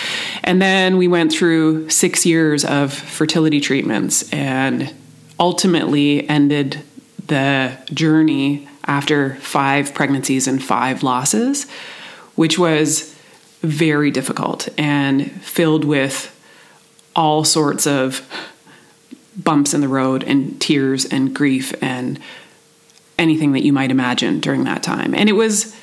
And 0.42 0.60
then 0.60 0.96
we 0.96 1.08
went 1.08 1.32
through 1.32 1.90
six 1.90 2.24
years 2.26 2.64
of 2.64 2.92
fertility 2.92 3.60
treatments 3.60 4.32
and 4.32 4.92
ultimately 5.38 6.28
ended 6.28 6.80
the 7.26 7.76
journey 7.92 8.68
after 8.86 9.36
five 9.36 9.94
pregnancies 9.94 10.46
and 10.46 10.62
five 10.62 11.02
losses, 11.02 11.68
which 12.34 12.58
was 12.58 13.14
very 13.62 14.10
difficult 14.10 14.68
and 14.76 15.30
filled 15.42 15.84
with 15.84 16.33
all 17.14 17.44
sorts 17.44 17.86
of 17.86 18.28
bumps 19.36 19.74
in 19.74 19.80
the 19.80 19.88
road 19.88 20.22
and 20.22 20.60
tears 20.60 21.04
and 21.04 21.34
grief 21.34 21.74
and 21.82 22.18
anything 23.18 23.52
that 23.52 23.64
you 23.64 23.72
might 23.72 23.90
imagine 23.90 24.40
during 24.40 24.64
that 24.64 24.82
time. 24.82 25.14
And 25.14 25.28
it 25.28 25.34
was 25.34 25.76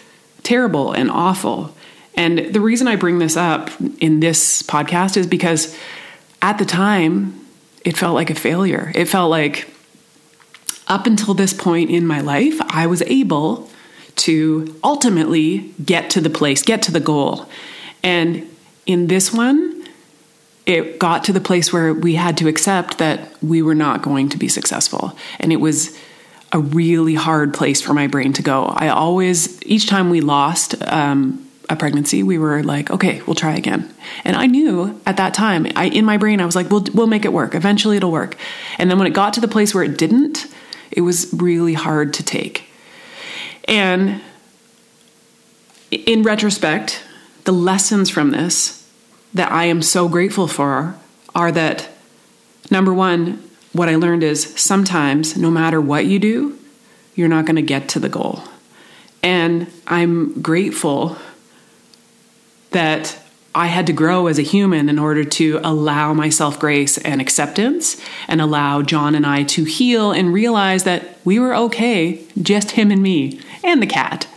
terrible 0.43 0.91
and 0.91 1.09
awful. 1.09 1.75
And 2.15 2.53
the 2.53 2.61
reason 2.61 2.87
I 2.87 2.95
bring 2.95 3.19
this 3.19 3.37
up 3.37 3.69
in 3.99 4.19
this 4.19 4.61
podcast 4.63 5.17
is 5.17 5.27
because 5.27 5.77
at 6.41 6.57
the 6.57 6.65
time, 6.65 7.45
it 7.85 7.97
felt 7.97 8.15
like 8.15 8.29
a 8.29 8.35
failure. 8.35 8.91
It 8.95 9.05
felt 9.05 9.29
like 9.29 9.67
up 10.87 11.07
until 11.07 11.33
this 11.33 11.53
point 11.53 11.89
in 11.89 12.05
my 12.05 12.21
life, 12.21 12.59
I 12.61 12.87
was 12.87 13.01
able 13.03 13.69
to 14.17 14.77
ultimately 14.83 15.73
get 15.83 16.09
to 16.11 16.21
the 16.21 16.29
place, 16.29 16.61
get 16.61 16.81
to 16.83 16.91
the 16.91 16.99
goal. 16.99 17.49
And 18.03 18.49
in 18.85 19.07
this 19.07 19.31
one, 19.31 19.70
it 20.65 20.99
got 20.99 21.23
to 21.25 21.33
the 21.33 21.41
place 21.41 21.73
where 21.73 21.93
we 21.93 22.15
had 22.15 22.37
to 22.37 22.47
accept 22.47 22.99
that 22.99 23.31
we 23.41 23.61
were 23.61 23.75
not 23.75 24.01
going 24.01 24.29
to 24.29 24.37
be 24.37 24.47
successful. 24.47 25.17
And 25.39 25.51
it 25.51 25.57
was 25.57 25.97
a 26.51 26.59
really 26.59 27.15
hard 27.15 27.53
place 27.53 27.81
for 27.81 27.93
my 27.93 28.07
brain 28.07 28.33
to 28.33 28.41
go. 28.41 28.65
I 28.65 28.89
always, 28.89 29.61
each 29.63 29.87
time 29.87 30.09
we 30.09 30.21
lost 30.21 30.81
um, 30.87 31.47
a 31.69 31.75
pregnancy, 31.75 32.23
we 32.23 32.37
were 32.37 32.61
like, 32.63 32.91
okay, 32.91 33.21
we'll 33.25 33.35
try 33.35 33.55
again. 33.55 33.91
And 34.25 34.35
I 34.35 34.45
knew 34.45 34.99
at 35.05 35.17
that 35.17 35.33
time, 35.33 35.67
I, 35.75 35.85
in 35.87 36.05
my 36.05 36.17
brain, 36.17 36.41
I 36.41 36.45
was 36.45 36.55
like, 36.55 36.69
we'll, 36.69 36.85
we'll 36.93 37.07
make 37.07 37.25
it 37.25 37.33
work. 37.33 37.55
Eventually 37.55 37.97
it'll 37.97 38.11
work. 38.11 38.35
And 38.77 38.91
then 38.91 38.97
when 38.97 39.07
it 39.07 39.13
got 39.13 39.33
to 39.33 39.41
the 39.41 39.47
place 39.47 39.73
where 39.73 39.83
it 39.83 39.97
didn't, 39.97 40.47
it 40.91 41.01
was 41.01 41.33
really 41.33 41.73
hard 41.73 42.13
to 42.15 42.23
take. 42.23 42.65
And 43.65 44.21
in 45.89 46.23
retrospect, 46.23 47.01
the 47.45 47.53
lessons 47.53 48.09
from 48.09 48.31
this 48.31 48.80
that 49.33 49.51
I 49.51 49.65
am 49.65 49.81
so 49.81 50.07
grateful 50.07 50.47
for 50.47 50.95
are 51.33 51.51
that 51.51 51.89
number 52.69 52.93
one, 52.93 53.41
what 53.73 53.89
I 53.89 53.95
learned 53.95 54.23
is 54.23 54.53
sometimes, 54.59 55.37
no 55.37 55.49
matter 55.49 55.79
what 55.79 56.05
you 56.05 56.19
do, 56.19 56.57
you're 57.15 57.29
not 57.29 57.45
going 57.45 57.55
to 57.55 57.61
get 57.61 57.89
to 57.89 57.99
the 57.99 58.09
goal. 58.09 58.43
And 59.23 59.71
I'm 59.87 60.41
grateful 60.41 61.17
that 62.71 63.17
I 63.53 63.67
had 63.67 63.87
to 63.87 63.93
grow 63.93 64.27
as 64.27 64.39
a 64.39 64.43
human 64.43 64.87
in 64.87 64.97
order 64.97 65.25
to 65.25 65.59
allow 65.63 66.13
myself 66.13 66.57
grace 66.57 66.97
and 66.97 67.19
acceptance 67.19 68.01
and 68.27 68.39
allow 68.39 68.81
John 68.81 69.13
and 69.13 69.25
I 69.25 69.43
to 69.43 69.65
heal 69.65 70.11
and 70.11 70.33
realize 70.33 70.85
that 70.85 71.19
we 71.25 71.37
were 71.37 71.53
okay, 71.55 72.25
just 72.41 72.71
him 72.71 72.91
and 72.91 73.03
me, 73.03 73.41
and 73.63 73.81
the 73.81 73.87
cat. 73.87 74.27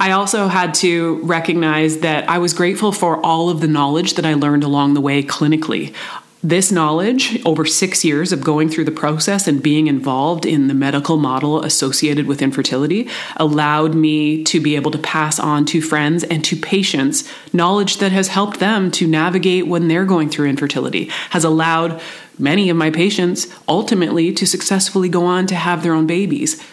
I 0.00 0.12
also 0.12 0.46
had 0.46 0.74
to 0.74 1.20
recognize 1.24 1.98
that 1.98 2.28
I 2.30 2.38
was 2.38 2.54
grateful 2.54 2.92
for 2.92 3.24
all 3.24 3.50
of 3.50 3.60
the 3.60 3.66
knowledge 3.66 4.14
that 4.14 4.24
I 4.24 4.34
learned 4.34 4.62
along 4.62 4.94
the 4.94 5.00
way 5.00 5.24
clinically. 5.24 5.92
This 6.40 6.70
knowledge, 6.70 7.44
over 7.44 7.66
six 7.66 8.04
years 8.04 8.32
of 8.32 8.44
going 8.44 8.68
through 8.68 8.84
the 8.84 8.92
process 8.92 9.48
and 9.48 9.60
being 9.60 9.88
involved 9.88 10.46
in 10.46 10.68
the 10.68 10.74
medical 10.74 11.16
model 11.16 11.64
associated 11.64 12.28
with 12.28 12.40
infertility, 12.40 13.08
allowed 13.38 13.96
me 13.96 14.44
to 14.44 14.60
be 14.60 14.76
able 14.76 14.92
to 14.92 14.98
pass 14.98 15.40
on 15.40 15.64
to 15.66 15.82
friends 15.82 16.22
and 16.22 16.44
to 16.44 16.54
patients 16.54 17.28
knowledge 17.52 17.96
that 17.96 18.12
has 18.12 18.28
helped 18.28 18.60
them 18.60 18.92
to 18.92 19.08
navigate 19.08 19.66
when 19.66 19.88
they're 19.88 20.04
going 20.04 20.30
through 20.30 20.48
infertility, 20.48 21.06
has 21.30 21.42
allowed 21.42 22.00
many 22.38 22.70
of 22.70 22.76
my 22.76 22.90
patients 22.90 23.48
ultimately 23.66 24.32
to 24.32 24.46
successfully 24.46 25.08
go 25.08 25.24
on 25.24 25.44
to 25.48 25.56
have 25.56 25.82
their 25.82 25.92
own 25.92 26.06
babies. 26.06 26.64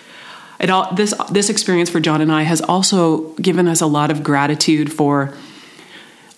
It 0.59 0.69
all 0.69 0.93
this 0.93 1.13
this 1.31 1.49
experience 1.49 1.89
for 1.89 1.99
John 1.99 2.21
and 2.21 2.31
I 2.31 2.43
has 2.43 2.61
also 2.61 3.29
given 3.35 3.67
us 3.67 3.81
a 3.81 3.87
lot 3.87 4.11
of 4.11 4.23
gratitude 4.23 4.91
for 4.91 5.33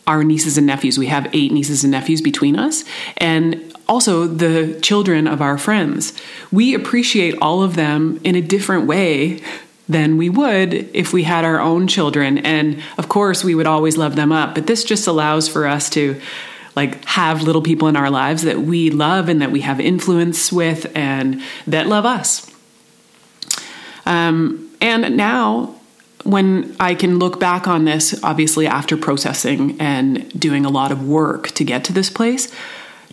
our 0.05 0.23
nieces 0.23 0.57
and 0.57 0.65
nephews. 0.65 0.97
We 0.97 1.07
have 1.07 1.29
eight 1.33 1.51
nieces 1.51 1.83
and 1.83 1.91
nephews 1.91 2.21
between 2.21 2.57
us, 2.57 2.83
and 3.17 3.75
also 3.87 4.25
the 4.25 4.79
children 4.81 5.27
of 5.27 5.41
our 5.41 5.57
friends. 5.57 6.13
We 6.51 6.73
appreciate 6.73 7.35
all 7.41 7.61
of 7.63 7.75
them 7.75 8.19
in 8.23 8.35
a 8.35 8.41
different 8.41 8.87
way 8.87 9.41
than 9.89 10.17
we 10.17 10.29
would 10.29 10.73
if 10.73 11.13
we 11.13 11.23
had 11.23 11.45
our 11.45 11.59
own 11.59 11.87
children. 11.87 12.39
And 12.39 12.81
of 12.97 13.07
course, 13.07 13.43
we 13.43 13.55
would 13.55 13.67
always 13.67 13.97
love 13.97 14.15
them 14.15 14.31
up, 14.31 14.55
but 14.55 14.67
this 14.67 14.83
just 14.83 15.07
allows 15.07 15.47
for 15.47 15.65
us 15.65 15.89
to 15.91 16.19
like 16.75 17.03
have 17.05 17.41
little 17.41 17.61
people 17.61 17.87
in 17.87 17.95
our 17.95 18.09
lives 18.09 18.43
that 18.43 18.61
we 18.61 18.91
love 18.91 19.29
and 19.29 19.41
that 19.41 19.51
we 19.51 19.61
have 19.61 19.79
influence 19.79 20.51
with 20.51 20.91
and 20.95 21.41
that 21.65 21.87
love 21.87 22.05
us. 22.05 22.51
Um, 24.07 24.71
and 24.79 25.17
now, 25.17 25.75
when 26.23 26.75
I 26.79 26.95
can 26.95 27.19
look 27.19 27.39
back 27.39 27.67
on 27.67 27.85
this, 27.85 28.23
obviously 28.23 28.65
after 28.65 28.95
processing 28.95 29.79
and 29.79 30.27
doing 30.39 30.65
a 30.65 30.69
lot 30.69 30.91
of 30.91 31.05
work 31.05 31.49
to 31.51 31.63
get 31.63 31.83
to 31.85 31.93
this 31.93 32.09
place, 32.09 32.51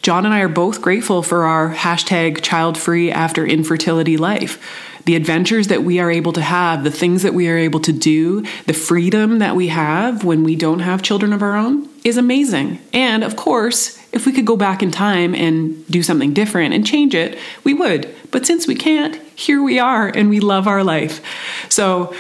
John 0.03 0.25
and 0.25 0.35
I 0.35 0.41
are 0.41 0.49
both 0.49 0.83
grateful 0.83 1.23
for 1.23 1.45
our 1.45 1.75
hashtag 1.75 2.43
child 2.43 2.79
free 2.79 3.11
after 3.11 3.45
infertility 3.45 4.17
life. 4.17 4.61
The 5.05 5.17
adventures 5.17 5.69
that 5.69 5.83
we 5.83 5.99
are 5.99 6.11
able 6.11 6.33
to 6.35 6.41
have, 6.41 6.85
the 6.85 6.91
things 6.91 7.23
that 7.23 7.35
we 7.35 7.49
are 7.49 7.59
able 7.59 7.81
to 7.81 7.93
do, 7.93 8.45
the 8.67 8.73
freedom 8.73 9.39
that 9.41 9.57
we 9.57 9.69
have 9.69 10.25
when 10.25 10.45
we 10.45 10.57
don't 10.57 10.81
have 10.81 11.03
children 11.03 11.33
of 11.33 11.43
our 11.43 11.57
own 11.57 11.89
is 12.05 12.17
amazing. 12.17 12.79
And 12.93 13.25
of 13.25 13.35
course, 13.35 13.99
if 14.15 14.27
we 14.27 14.33
could 14.33 14.47
go 14.47 14.57
back 14.57 14.83
in 14.83 14.91
time 14.91 15.35
and 15.35 15.87
do 15.89 16.03
something 16.03 16.33
different 16.33 16.73
and 16.73 16.87
change 16.87 17.15
it, 17.15 17.37
we 17.65 17.75
would. 17.75 18.15
But 18.31 18.47
since 18.47 18.67
we 18.67 18.77
can't, 18.77 19.17
here 19.37 19.63
we 19.63 19.79
are 19.81 20.07
and 20.07 20.31
we 20.31 20.41
love 20.41 20.69
our 20.69 20.85
life. 20.85 21.21
So 21.69 22.15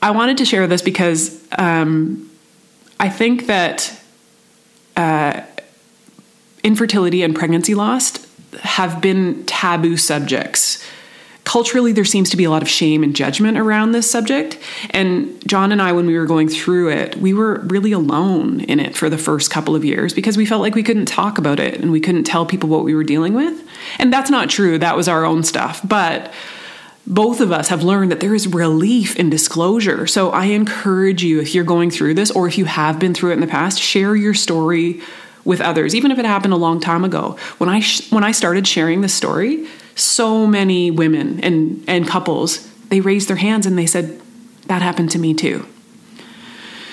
I 0.00 0.10
wanted 0.12 0.38
to 0.38 0.44
share 0.46 0.66
this 0.66 0.80
because 0.80 1.46
um, 1.58 2.30
I 2.98 3.10
think 3.10 3.46
that 3.46 4.00
uh, 4.96 5.42
infertility 6.64 7.22
and 7.22 7.34
pregnancy 7.34 7.74
loss 7.74 8.26
have 8.60 9.02
been 9.02 9.44
taboo 9.44 9.98
subjects 9.98 10.82
culturally 11.46 11.92
there 11.92 12.04
seems 12.04 12.28
to 12.28 12.36
be 12.36 12.44
a 12.44 12.50
lot 12.50 12.60
of 12.60 12.68
shame 12.68 13.02
and 13.02 13.16
judgment 13.16 13.56
around 13.56 13.92
this 13.92 14.10
subject 14.10 14.58
and 14.90 15.48
john 15.48 15.72
and 15.72 15.80
i 15.80 15.92
when 15.92 16.04
we 16.06 16.18
were 16.18 16.26
going 16.26 16.48
through 16.48 16.90
it 16.90 17.16
we 17.16 17.32
were 17.32 17.60
really 17.66 17.92
alone 17.92 18.60
in 18.62 18.78
it 18.80 18.94
for 18.94 19.08
the 19.08 19.16
first 19.16 19.50
couple 19.50 19.74
of 19.74 19.84
years 19.84 20.12
because 20.12 20.36
we 20.36 20.44
felt 20.44 20.60
like 20.60 20.74
we 20.74 20.82
couldn't 20.82 21.06
talk 21.06 21.38
about 21.38 21.58
it 21.58 21.80
and 21.80 21.90
we 21.90 22.00
couldn't 22.00 22.24
tell 22.24 22.44
people 22.44 22.68
what 22.68 22.84
we 22.84 22.94
were 22.94 23.04
dealing 23.04 23.32
with 23.32 23.66
and 23.98 24.12
that's 24.12 24.28
not 24.28 24.50
true 24.50 24.76
that 24.76 24.96
was 24.96 25.08
our 25.08 25.24
own 25.24 25.42
stuff 25.42 25.80
but 25.82 26.32
both 27.06 27.40
of 27.40 27.52
us 27.52 27.68
have 27.68 27.84
learned 27.84 28.10
that 28.10 28.18
there 28.18 28.34
is 28.34 28.48
relief 28.48 29.14
in 29.14 29.30
disclosure. 29.30 30.08
So 30.08 30.30
I 30.30 30.46
encourage 30.46 31.22
you, 31.22 31.40
if 31.40 31.54
you're 31.54 31.62
going 31.62 31.92
through 31.92 32.14
this 32.14 32.32
or 32.32 32.48
if 32.48 32.58
you 32.58 32.64
have 32.64 32.98
been 32.98 33.14
through 33.14 33.30
it 33.30 33.34
in 33.34 33.40
the 33.40 33.46
past, 33.46 33.80
share 33.80 34.16
your 34.16 34.34
story 34.34 35.00
with 35.44 35.60
others, 35.60 35.94
even 35.94 36.10
if 36.10 36.18
it 36.18 36.24
happened 36.24 36.52
a 36.52 36.56
long 36.56 36.80
time 36.80 37.04
ago. 37.04 37.36
When 37.58 37.70
I 37.70 37.78
sh- 37.78 38.10
when 38.10 38.24
I 38.24 38.32
started 38.32 38.66
sharing 38.66 39.02
this 39.02 39.14
story, 39.14 39.68
so 39.96 40.46
many 40.46 40.90
women 40.90 41.40
and, 41.40 41.82
and 41.88 42.06
couples, 42.06 42.70
they 42.90 43.00
raised 43.00 43.28
their 43.28 43.36
hands 43.36 43.66
and 43.66 43.76
they 43.76 43.86
said, 43.86 44.20
That 44.66 44.82
happened 44.82 45.10
to 45.12 45.18
me 45.18 45.34
too. 45.34 45.66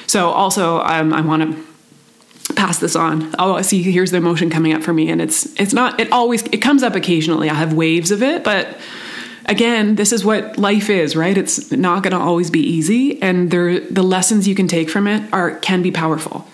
So, 0.08 0.30
also, 0.30 0.80
um, 0.82 1.14
I 1.14 1.22
want 1.22 1.44
to 1.44 2.54
pass 2.56 2.80
this 2.80 2.96
on. 2.96 3.34
Oh, 3.40 3.62
see, 3.62 3.82
here's 3.84 4.12
the 4.12 4.18
emotion 4.18 4.50
coming 4.50 4.74
up 4.74 4.84
for 4.84 4.94
me, 4.94 5.10
and 5.10 5.22
it's 5.22 5.46
it's 5.60 5.74
not. 5.74 6.00
It 6.00 6.12
always 6.12 6.44
it 6.44 6.58
comes 6.58 6.84
up 6.84 6.96
occasionally. 6.96 7.50
I 7.50 7.54
have 7.54 7.74
waves 7.74 8.12
of 8.12 8.22
it, 8.22 8.44
but 8.44 8.78
again, 9.46 9.96
this 9.96 10.12
is 10.12 10.24
what 10.24 10.58
life 10.58 10.90
is, 10.90 11.16
right? 11.16 11.38
It's 11.38 11.72
not 11.72 12.04
going 12.04 12.12
to 12.12 12.20
always 12.20 12.50
be 12.50 12.60
easy, 12.60 13.22
and 13.22 13.52
there 13.52 13.80
the 13.80 14.04
lessons 14.04 14.48
you 14.48 14.56
can 14.56 14.68
take 14.68 14.90
from 14.90 15.08
it 15.08 15.32
are 15.34 15.58
can 15.58 15.82
be 15.82 15.92
powerful. 15.92 16.48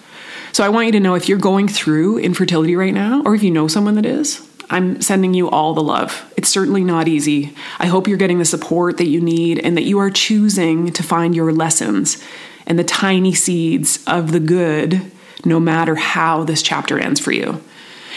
So 0.51 0.63
I 0.63 0.69
want 0.69 0.87
you 0.87 0.91
to 0.93 0.99
know 0.99 1.15
if 1.15 1.29
you're 1.29 1.37
going 1.37 1.67
through 1.67 2.19
infertility 2.19 2.75
right 2.75 2.93
now, 2.93 3.21
or 3.23 3.35
if 3.35 3.43
you 3.43 3.51
know 3.51 3.67
someone 3.67 3.95
that 3.95 4.05
is, 4.05 4.47
I'm 4.69 5.01
sending 5.01 5.33
you 5.33 5.49
all 5.49 5.73
the 5.73 5.83
love. 5.83 6.31
It's 6.37 6.49
certainly 6.49 6.83
not 6.83 7.07
easy. 7.07 7.55
I 7.79 7.87
hope 7.87 8.07
you're 8.07 8.17
getting 8.17 8.39
the 8.39 8.45
support 8.45 8.97
that 8.97 9.07
you 9.07 9.19
need 9.19 9.59
and 9.59 9.75
that 9.75 9.83
you 9.83 9.99
are 9.99 10.11
choosing 10.11 10.91
to 10.91 11.03
find 11.03 11.35
your 11.35 11.51
lessons 11.51 12.23
and 12.67 12.77
the 12.77 12.83
tiny 12.83 13.33
seeds 13.33 14.03
of 14.05 14.31
the 14.31 14.39
good, 14.39 15.01
no 15.43 15.59
matter 15.59 15.95
how 15.95 16.43
this 16.43 16.61
chapter 16.61 16.99
ends 16.99 17.19
for 17.19 17.31
you. 17.31 17.61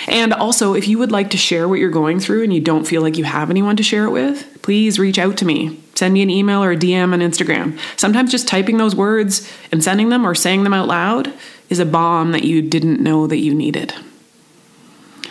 And 0.08 0.32
also, 0.32 0.74
if 0.74 0.88
you 0.88 0.98
would 0.98 1.12
like 1.12 1.30
to 1.30 1.36
share 1.36 1.68
what 1.68 1.78
you're 1.78 1.90
going 1.90 2.20
through 2.20 2.42
and 2.42 2.52
you 2.52 2.60
don't 2.60 2.86
feel 2.86 3.02
like 3.02 3.16
you 3.16 3.24
have 3.24 3.50
anyone 3.50 3.76
to 3.76 3.82
share 3.82 4.04
it 4.04 4.10
with, 4.10 4.60
please 4.62 4.98
reach 4.98 5.18
out 5.18 5.36
to 5.38 5.44
me. 5.44 5.80
Send 5.94 6.14
me 6.14 6.22
an 6.22 6.30
email 6.30 6.62
or 6.62 6.72
a 6.72 6.76
DM 6.76 7.12
on 7.12 7.20
Instagram. 7.20 7.78
Sometimes 7.96 8.30
just 8.30 8.48
typing 8.48 8.78
those 8.78 8.96
words 8.96 9.50
and 9.70 9.82
sending 9.82 10.08
them 10.08 10.26
or 10.26 10.34
saying 10.34 10.64
them 10.64 10.74
out 10.74 10.88
loud 10.88 11.32
is 11.70 11.78
a 11.78 11.86
balm 11.86 12.32
that 12.32 12.44
you 12.44 12.60
didn't 12.62 13.00
know 13.00 13.26
that 13.26 13.38
you 13.38 13.54
needed. 13.54 13.94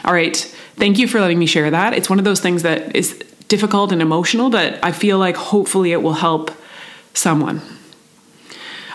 All 0.06 0.14
right. 0.14 0.56
Thank 0.76 0.98
you 1.00 1.08
for 1.08 1.20
letting 1.20 1.40
me 1.40 1.46
share 1.46 1.70
that. 1.70 1.94
It's 1.94 2.10
one 2.10 2.20
of 2.20 2.26
those 2.26 2.40
things 2.40 2.64
that 2.64 2.96
is 2.96 3.14
difficult 3.48 3.92
and 3.92 4.02
emotional, 4.02 4.50
but 4.50 4.80
I 4.84 4.92
feel 4.92 5.20
like 5.20 5.36
hopefully 5.36 5.92
it 5.92 6.02
will 6.02 6.14
help 6.14 6.52
someone. 7.14 7.62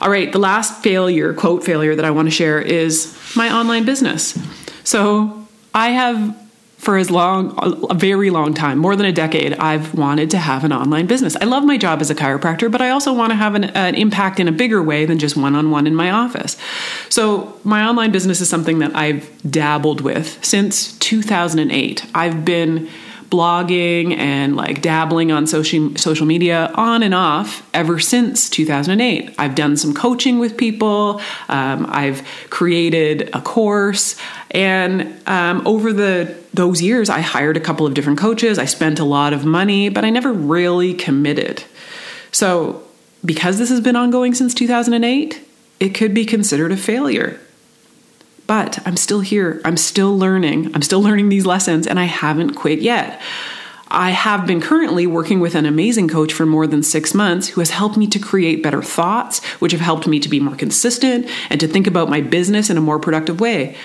All 0.00 0.10
right, 0.10 0.30
the 0.30 0.38
last 0.38 0.82
failure, 0.82 1.32
quote 1.32 1.64
failure, 1.64 1.94
that 1.94 2.04
I 2.04 2.10
want 2.10 2.26
to 2.26 2.30
share 2.30 2.60
is 2.60 3.16
my 3.34 3.52
online 3.52 3.84
business. 3.84 4.38
So 4.84 5.46
I 5.74 5.90
have 5.90 6.36
for 6.76 6.96
as 6.96 7.10
long 7.10 7.58
a 7.90 7.94
very 7.94 8.30
long 8.30 8.54
time 8.54 8.78
more 8.78 8.94
than 8.96 9.06
a 9.06 9.12
decade 9.12 9.54
i've 9.54 9.94
wanted 9.94 10.30
to 10.30 10.38
have 10.38 10.62
an 10.62 10.72
online 10.72 11.06
business. 11.06 11.36
I 11.36 11.44
love 11.44 11.64
my 11.64 11.78
job 11.78 12.00
as 12.00 12.10
a 12.10 12.14
chiropractor 12.14 12.70
but 12.70 12.80
i 12.80 12.90
also 12.90 13.12
want 13.12 13.30
to 13.30 13.36
have 13.36 13.54
an, 13.54 13.64
an, 13.64 13.94
impact 13.94 14.38
in 14.38 14.48
a 14.48 14.52
bigger 14.52 14.82
way 14.82 15.04
than 15.06 15.18
just 15.18 15.36
one-on-one 15.36 15.86
in 15.86 15.94
my 15.94 16.10
office. 16.10 16.56
So 17.08 17.58
my 17.64 17.86
online 17.86 18.12
business 18.12 18.40
is 18.40 18.48
something 18.48 18.78
that 18.80 18.94
i've 18.94 19.30
dabbled 19.50 20.00
with 20.00 20.44
since 20.44 20.96
2008 20.98 22.06
i've 22.14 22.44
been 22.44 22.88
blogging 23.30 24.16
and 24.16 24.56
like 24.56 24.82
dabbling 24.82 25.32
on 25.32 25.46
social 25.46 25.96
social 25.96 26.26
media 26.26 26.70
on 26.74 27.02
and 27.02 27.14
off 27.14 27.68
ever 27.74 27.98
since 27.98 28.48
2008. 28.50 29.34
I've 29.38 29.54
done 29.54 29.76
some 29.76 29.94
coaching 29.94 30.38
with 30.38 30.56
people. 30.56 31.20
Um, 31.48 31.86
I've 31.88 32.26
created 32.50 33.30
a 33.32 33.40
course, 33.40 34.16
and 34.50 35.20
um, 35.26 35.66
over 35.66 35.92
the 35.92 36.36
those 36.54 36.80
years, 36.80 37.10
I 37.10 37.20
hired 37.20 37.56
a 37.56 37.60
couple 37.60 37.86
of 37.86 37.94
different 37.94 38.18
coaches. 38.18 38.58
I 38.58 38.64
spent 38.64 38.98
a 38.98 39.04
lot 39.04 39.32
of 39.32 39.44
money, 39.44 39.88
but 39.88 40.04
I 40.04 40.10
never 40.10 40.32
really 40.32 40.94
committed. 40.94 41.62
So, 42.32 42.82
because 43.24 43.58
this 43.58 43.68
has 43.68 43.80
been 43.80 43.96
ongoing 43.96 44.34
since 44.34 44.54
2008, 44.54 45.40
it 45.80 45.90
could 45.90 46.14
be 46.14 46.24
considered 46.24 46.72
a 46.72 46.76
failure. 46.76 47.40
But 48.46 48.78
I'm 48.86 48.96
still 48.96 49.20
here. 49.20 49.60
I'm 49.64 49.76
still 49.76 50.16
learning. 50.16 50.72
I'm 50.74 50.82
still 50.82 51.02
learning 51.02 51.28
these 51.28 51.46
lessons, 51.46 51.86
and 51.86 51.98
I 51.98 52.04
haven't 52.04 52.54
quit 52.54 52.80
yet. 52.80 53.20
I 53.88 54.10
have 54.10 54.46
been 54.46 54.60
currently 54.60 55.06
working 55.06 55.38
with 55.38 55.54
an 55.54 55.64
amazing 55.64 56.08
coach 56.08 56.32
for 56.32 56.44
more 56.44 56.66
than 56.66 56.82
six 56.82 57.14
months 57.14 57.48
who 57.48 57.60
has 57.60 57.70
helped 57.70 57.96
me 57.96 58.08
to 58.08 58.18
create 58.18 58.62
better 58.62 58.82
thoughts, 58.82 59.44
which 59.60 59.72
have 59.72 59.80
helped 59.80 60.08
me 60.08 60.18
to 60.18 60.28
be 60.28 60.40
more 60.40 60.56
consistent 60.56 61.28
and 61.50 61.60
to 61.60 61.68
think 61.68 61.86
about 61.86 62.10
my 62.10 62.20
business 62.20 62.68
in 62.68 62.76
a 62.76 62.80
more 62.80 62.98
productive 62.98 63.40
way. 63.40 63.76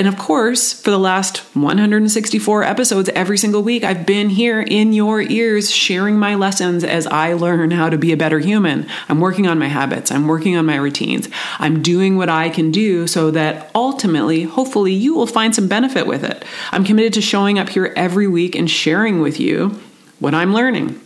And 0.00 0.08
of 0.08 0.16
course, 0.16 0.72
for 0.72 0.90
the 0.90 0.98
last 0.98 1.40
164 1.54 2.64
episodes 2.64 3.10
every 3.10 3.36
single 3.36 3.62
week, 3.62 3.84
I've 3.84 4.06
been 4.06 4.30
here 4.30 4.62
in 4.62 4.94
your 4.94 5.20
ears 5.20 5.70
sharing 5.70 6.18
my 6.18 6.36
lessons 6.36 6.84
as 6.84 7.06
I 7.06 7.34
learn 7.34 7.70
how 7.70 7.90
to 7.90 7.98
be 7.98 8.10
a 8.10 8.16
better 8.16 8.38
human. 8.38 8.86
I'm 9.10 9.20
working 9.20 9.46
on 9.46 9.58
my 9.58 9.66
habits, 9.66 10.10
I'm 10.10 10.26
working 10.26 10.56
on 10.56 10.64
my 10.64 10.76
routines, 10.76 11.28
I'm 11.58 11.82
doing 11.82 12.16
what 12.16 12.30
I 12.30 12.48
can 12.48 12.70
do 12.70 13.06
so 13.06 13.30
that 13.32 13.70
ultimately, 13.74 14.44
hopefully, 14.44 14.94
you 14.94 15.14
will 15.14 15.26
find 15.26 15.54
some 15.54 15.68
benefit 15.68 16.06
with 16.06 16.24
it. 16.24 16.46
I'm 16.72 16.82
committed 16.82 17.12
to 17.12 17.20
showing 17.20 17.58
up 17.58 17.68
here 17.68 17.92
every 17.94 18.26
week 18.26 18.54
and 18.54 18.70
sharing 18.70 19.20
with 19.20 19.38
you 19.38 19.78
what 20.18 20.32
I'm 20.32 20.54
learning 20.54 20.98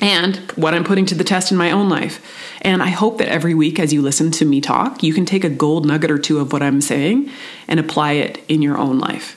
and 0.00 0.36
what 0.56 0.74
I'm 0.74 0.84
putting 0.84 1.06
to 1.06 1.14
the 1.14 1.24
test 1.24 1.52
in 1.52 1.58
my 1.58 1.70
own 1.70 1.88
life. 1.88 2.24
And 2.62 2.82
I 2.82 2.88
hope 2.88 3.18
that 3.18 3.28
every 3.28 3.54
week, 3.54 3.78
as 3.78 3.92
you 3.92 4.02
listen 4.02 4.30
to 4.32 4.44
me 4.44 4.60
talk, 4.60 5.02
you 5.02 5.12
can 5.12 5.26
take 5.26 5.44
a 5.44 5.50
gold 5.50 5.86
nugget 5.86 6.10
or 6.10 6.18
two 6.18 6.38
of 6.40 6.52
what 6.52 6.62
I'm 6.62 6.80
saying 6.80 7.30
and 7.68 7.78
apply 7.78 8.12
it 8.12 8.42
in 8.48 8.62
your 8.62 8.78
own 8.78 8.98
life. 8.98 9.36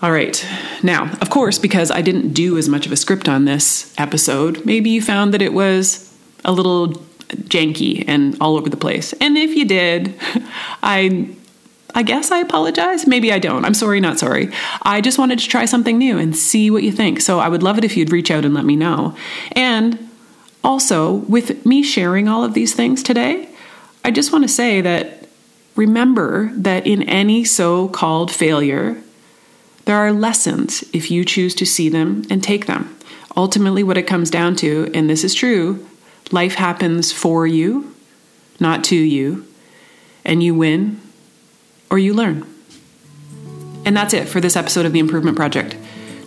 All 0.00 0.12
right. 0.12 0.46
Now, 0.82 1.10
of 1.20 1.28
course, 1.28 1.58
because 1.58 1.90
I 1.90 2.02
didn't 2.02 2.32
do 2.32 2.56
as 2.56 2.68
much 2.68 2.86
of 2.86 2.92
a 2.92 2.96
script 2.96 3.28
on 3.28 3.44
this 3.44 3.92
episode, 3.98 4.64
maybe 4.64 4.90
you 4.90 5.02
found 5.02 5.34
that 5.34 5.42
it 5.42 5.52
was 5.52 6.14
a 6.44 6.52
little 6.52 6.88
janky 7.28 8.04
and 8.06 8.36
all 8.40 8.56
over 8.56 8.70
the 8.70 8.76
place. 8.76 9.12
And 9.14 9.36
if 9.36 9.54
you 9.56 9.64
did, 9.64 10.14
I 10.82 11.34
I 11.98 12.02
guess 12.02 12.30
I 12.30 12.38
apologize. 12.38 13.08
Maybe 13.08 13.32
I 13.32 13.40
don't. 13.40 13.64
I'm 13.64 13.74
sorry, 13.74 13.98
not 13.98 14.20
sorry. 14.20 14.52
I 14.82 15.00
just 15.00 15.18
wanted 15.18 15.40
to 15.40 15.48
try 15.48 15.64
something 15.64 15.98
new 15.98 16.16
and 16.16 16.36
see 16.36 16.70
what 16.70 16.84
you 16.84 16.92
think. 16.92 17.20
So 17.20 17.40
I 17.40 17.48
would 17.48 17.64
love 17.64 17.76
it 17.76 17.82
if 17.82 17.96
you'd 17.96 18.12
reach 18.12 18.30
out 18.30 18.44
and 18.44 18.54
let 18.54 18.64
me 18.64 18.76
know. 18.76 19.16
And 19.50 20.08
also, 20.62 21.14
with 21.14 21.66
me 21.66 21.82
sharing 21.82 22.28
all 22.28 22.44
of 22.44 22.54
these 22.54 22.72
things 22.72 23.02
today, 23.02 23.48
I 24.04 24.12
just 24.12 24.30
want 24.30 24.44
to 24.44 24.48
say 24.48 24.80
that 24.80 25.26
remember 25.74 26.52
that 26.54 26.86
in 26.86 27.02
any 27.02 27.42
so 27.42 27.88
called 27.88 28.30
failure, 28.30 29.02
there 29.84 29.96
are 29.96 30.12
lessons 30.12 30.84
if 30.92 31.10
you 31.10 31.24
choose 31.24 31.52
to 31.56 31.66
see 31.66 31.88
them 31.88 32.22
and 32.30 32.44
take 32.44 32.66
them. 32.66 32.96
Ultimately, 33.36 33.82
what 33.82 33.98
it 33.98 34.04
comes 34.06 34.30
down 34.30 34.54
to, 34.56 34.88
and 34.94 35.10
this 35.10 35.24
is 35.24 35.34
true, 35.34 35.84
life 36.30 36.54
happens 36.54 37.10
for 37.10 37.44
you, 37.44 37.92
not 38.60 38.84
to 38.84 38.96
you, 38.96 39.44
and 40.24 40.44
you 40.44 40.54
win 40.54 41.00
or 41.90 41.98
you 41.98 42.14
learn. 42.14 42.46
And 43.84 43.96
that's 43.96 44.14
it 44.14 44.28
for 44.28 44.40
this 44.40 44.56
episode 44.56 44.86
of 44.86 44.92
the 44.92 44.98
Improvement 44.98 45.36
Project. 45.36 45.76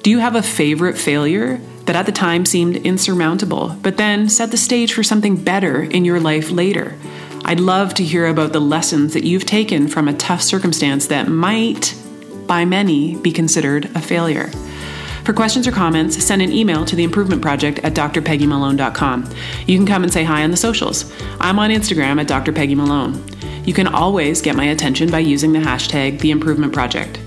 Do 0.03 0.09
you 0.09 0.19
have 0.19 0.35
a 0.35 0.41
favorite 0.41 0.97
failure 0.97 1.57
that 1.85 1.95
at 1.95 2.05
the 2.05 2.11
time 2.11 2.45
seemed 2.45 2.77
insurmountable, 2.77 3.77
but 3.81 3.97
then 3.97 4.29
set 4.29 4.51
the 4.51 4.57
stage 4.57 4.93
for 4.93 5.03
something 5.03 5.35
better 5.35 5.83
in 5.83 6.05
your 6.05 6.19
life 6.19 6.49
later? 6.49 6.95
I'd 7.43 7.59
love 7.59 7.93
to 7.95 8.03
hear 8.03 8.27
about 8.27 8.53
the 8.53 8.59
lessons 8.59 9.13
that 9.13 9.23
you've 9.23 9.45
taken 9.45 9.87
from 9.87 10.07
a 10.07 10.13
tough 10.13 10.41
circumstance 10.41 11.07
that 11.07 11.27
might, 11.27 11.95
by 12.47 12.65
many, 12.65 13.15
be 13.17 13.31
considered 13.31 13.85
a 13.95 14.01
failure. 14.01 14.47
For 15.23 15.33
questions 15.33 15.67
or 15.67 15.71
comments, 15.71 16.23
send 16.23 16.41
an 16.41 16.51
email 16.51 16.83
to 16.85 16.95
the 16.95 17.03
Improvement 17.03 17.41
Project 17.41 17.79
at 17.79 17.93
drpeggymalone.com. 17.93 19.29
You 19.67 19.77
can 19.77 19.85
come 19.85 20.03
and 20.03 20.11
say 20.11 20.23
hi 20.23 20.43
on 20.43 20.49
the 20.49 20.57
socials. 20.57 21.11
I'm 21.39 21.59
on 21.59 21.69
Instagram 21.69 22.19
at 22.19 22.27
drpeggymalone. 22.27 23.30
You 23.65 23.73
can 23.73 23.87
always 23.87 24.41
get 24.41 24.55
my 24.55 24.65
attention 24.65 25.11
by 25.11 25.19
using 25.19 25.53
the 25.53 25.59
hashtag 25.59 26.19
The 26.19 26.31
Improvement 26.31 26.73
Project. 26.73 27.19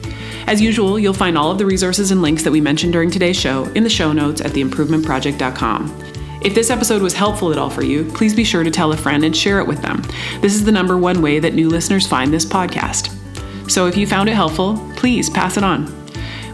As 0.47 0.61
usual, 0.61 0.99
you'll 0.99 1.15
find 1.15 1.39
all 1.39 1.51
of 1.51 1.59
the 1.59 1.67
resources 1.67 2.11
and 2.11 2.21
links 2.21 2.43
that 2.43 2.51
we 2.51 2.61
mentioned 2.61 2.93
during 2.93 3.11
today's 3.11 3.39
show 3.39 3.65
in 3.75 3.83
the 3.83 3.91
show 3.91 4.13
notes 4.13 4.41
at 4.41 4.51
theimprovementproject.com. 4.51 6.41
If 6.43 6.55
this 6.55 6.69
episode 6.71 7.01
was 7.01 7.15
helpful 7.15 7.53
at 7.53 7.59
all 7.59 7.71
for 7.71 7.83
you, 7.83 8.05
please 8.13 8.35
be 8.35 8.45
sure 8.45 8.63
to 8.63 8.71
tell 8.71 8.93
a 8.93 8.97
friend 8.97 9.25
and 9.25 9.35
share 9.35 9.61
it 9.61 9.67
with 9.67 9.81
them. 9.81 10.03
This 10.43 10.55
is 10.55 10.65
the 10.65 10.73
number 10.73 10.99
one 10.99 11.23
way 11.23 11.39
that 11.39 11.55
new 11.55 11.71
listeners 11.71 12.07
find 12.07 12.33
this 12.33 12.45
podcast. 12.45 13.11
So 13.71 13.87
if 13.87 13.97
you 13.97 14.07
found 14.07 14.29
it 14.29 14.35
helpful, 14.35 14.77
please 14.97 15.31
pass 15.31 15.57
it 15.57 15.65
on. 15.65 15.91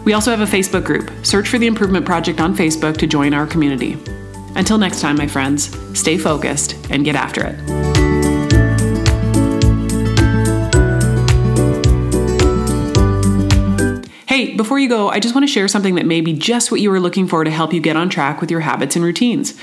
We 0.05 0.13
also 0.13 0.31
have 0.31 0.41
a 0.41 0.57
Facebook 0.57 0.85
group. 0.85 1.11
Search 1.25 1.49
for 1.49 1.57
the 1.57 1.67
Improvement 1.67 2.05
Project 2.05 2.39
on 2.39 2.55
Facebook 2.55 2.97
to 2.97 3.07
join 3.07 3.33
our 3.33 3.45
community. 3.45 3.97
Until 4.55 4.77
next 4.77 5.01
time, 5.01 5.17
my 5.17 5.27
friends, 5.27 5.77
stay 5.99 6.17
focused 6.17 6.75
and 6.89 7.03
get 7.03 7.15
after 7.15 7.45
it. 7.45 7.90
Hey, 14.41 14.55
before 14.55 14.79
you 14.79 14.89
go, 14.89 15.07
I 15.07 15.19
just 15.19 15.35
want 15.35 15.43
to 15.43 15.53
share 15.53 15.67
something 15.67 15.93
that 15.93 16.07
may 16.07 16.19
be 16.19 16.33
just 16.33 16.71
what 16.71 16.81
you 16.81 16.89
were 16.89 16.99
looking 16.99 17.27
for 17.27 17.43
to 17.43 17.51
help 17.51 17.73
you 17.73 17.79
get 17.79 17.95
on 17.95 18.09
track 18.09 18.41
with 18.41 18.49
your 18.49 18.61
habits 18.61 18.95
and 18.95 19.05
routines. 19.05 19.53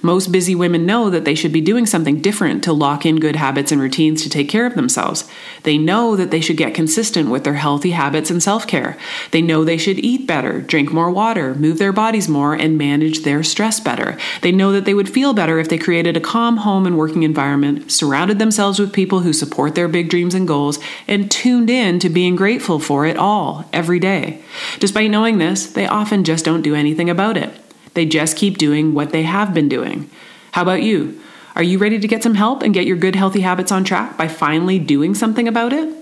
Most 0.00 0.30
busy 0.30 0.54
women 0.54 0.86
know 0.86 1.10
that 1.10 1.24
they 1.24 1.34
should 1.34 1.52
be 1.52 1.60
doing 1.60 1.86
something 1.86 2.20
different 2.20 2.62
to 2.62 2.72
lock 2.72 3.04
in 3.04 3.18
good 3.18 3.34
habits 3.34 3.72
and 3.72 3.80
routines 3.80 4.22
to 4.22 4.30
take 4.30 4.48
care 4.48 4.64
of 4.64 4.76
themselves. 4.76 5.28
They 5.64 5.76
know 5.76 6.14
that 6.14 6.30
they 6.30 6.40
should 6.40 6.56
get 6.56 6.72
consistent 6.72 7.30
with 7.30 7.42
their 7.42 7.54
healthy 7.54 7.90
habits 7.90 8.30
and 8.30 8.40
self 8.40 8.64
care. 8.64 8.96
They 9.32 9.42
know 9.42 9.64
they 9.64 9.76
should 9.76 9.98
eat 9.98 10.24
better, 10.28 10.60
drink 10.60 10.92
more 10.92 11.10
water, 11.10 11.56
move 11.56 11.78
their 11.78 11.92
bodies 11.92 12.28
more, 12.28 12.54
and 12.54 12.78
manage 12.78 13.24
their 13.24 13.42
stress 13.42 13.80
better. 13.80 14.16
They 14.42 14.52
know 14.52 14.70
that 14.70 14.84
they 14.84 14.94
would 14.94 15.08
feel 15.08 15.34
better 15.34 15.58
if 15.58 15.68
they 15.68 15.78
created 15.78 16.16
a 16.16 16.20
calm 16.20 16.58
home 16.58 16.86
and 16.86 16.96
working 16.96 17.24
environment, 17.24 17.90
surrounded 17.90 18.38
themselves 18.38 18.78
with 18.78 18.92
people 18.92 19.18
who 19.18 19.32
support 19.32 19.74
their 19.74 19.88
big 19.88 20.08
dreams 20.08 20.36
and 20.36 20.46
goals, 20.46 20.78
and 21.08 21.28
tuned 21.28 21.70
in 21.70 21.98
to 21.98 22.08
being 22.08 22.36
grateful 22.36 22.78
for 22.78 23.04
it 23.04 23.16
all 23.16 23.68
every 23.72 23.98
day. 24.30 24.42
Despite 24.78 25.10
knowing 25.10 25.38
this, 25.38 25.66
they 25.66 25.86
often 25.86 26.24
just 26.24 26.44
don't 26.44 26.62
do 26.62 26.74
anything 26.74 27.10
about 27.10 27.36
it. 27.36 27.50
They 27.94 28.06
just 28.06 28.36
keep 28.36 28.58
doing 28.58 28.94
what 28.94 29.10
they 29.10 29.22
have 29.22 29.54
been 29.54 29.68
doing. 29.68 30.10
How 30.52 30.62
about 30.62 30.82
you? 30.82 31.20
Are 31.56 31.62
you 31.62 31.78
ready 31.78 31.98
to 31.98 32.08
get 32.08 32.22
some 32.22 32.34
help 32.34 32.62
and 32.62 32.72
get 32.72 32.86
your 32.86 32.96
good, 32.96 33.16
healthy 33.16 33.40
habits 33.40 33.72
on 33.72 33.84
track 33.84 34.16
by 34.16 34.28
finally 34.28 34.78
doing 34.78 35.14
something 35.14 35.48
about 35.48 35.72
it? 35.72 35.92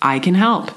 I 0.00 0.18
can 0.18 0.34
help. 0.34 0.70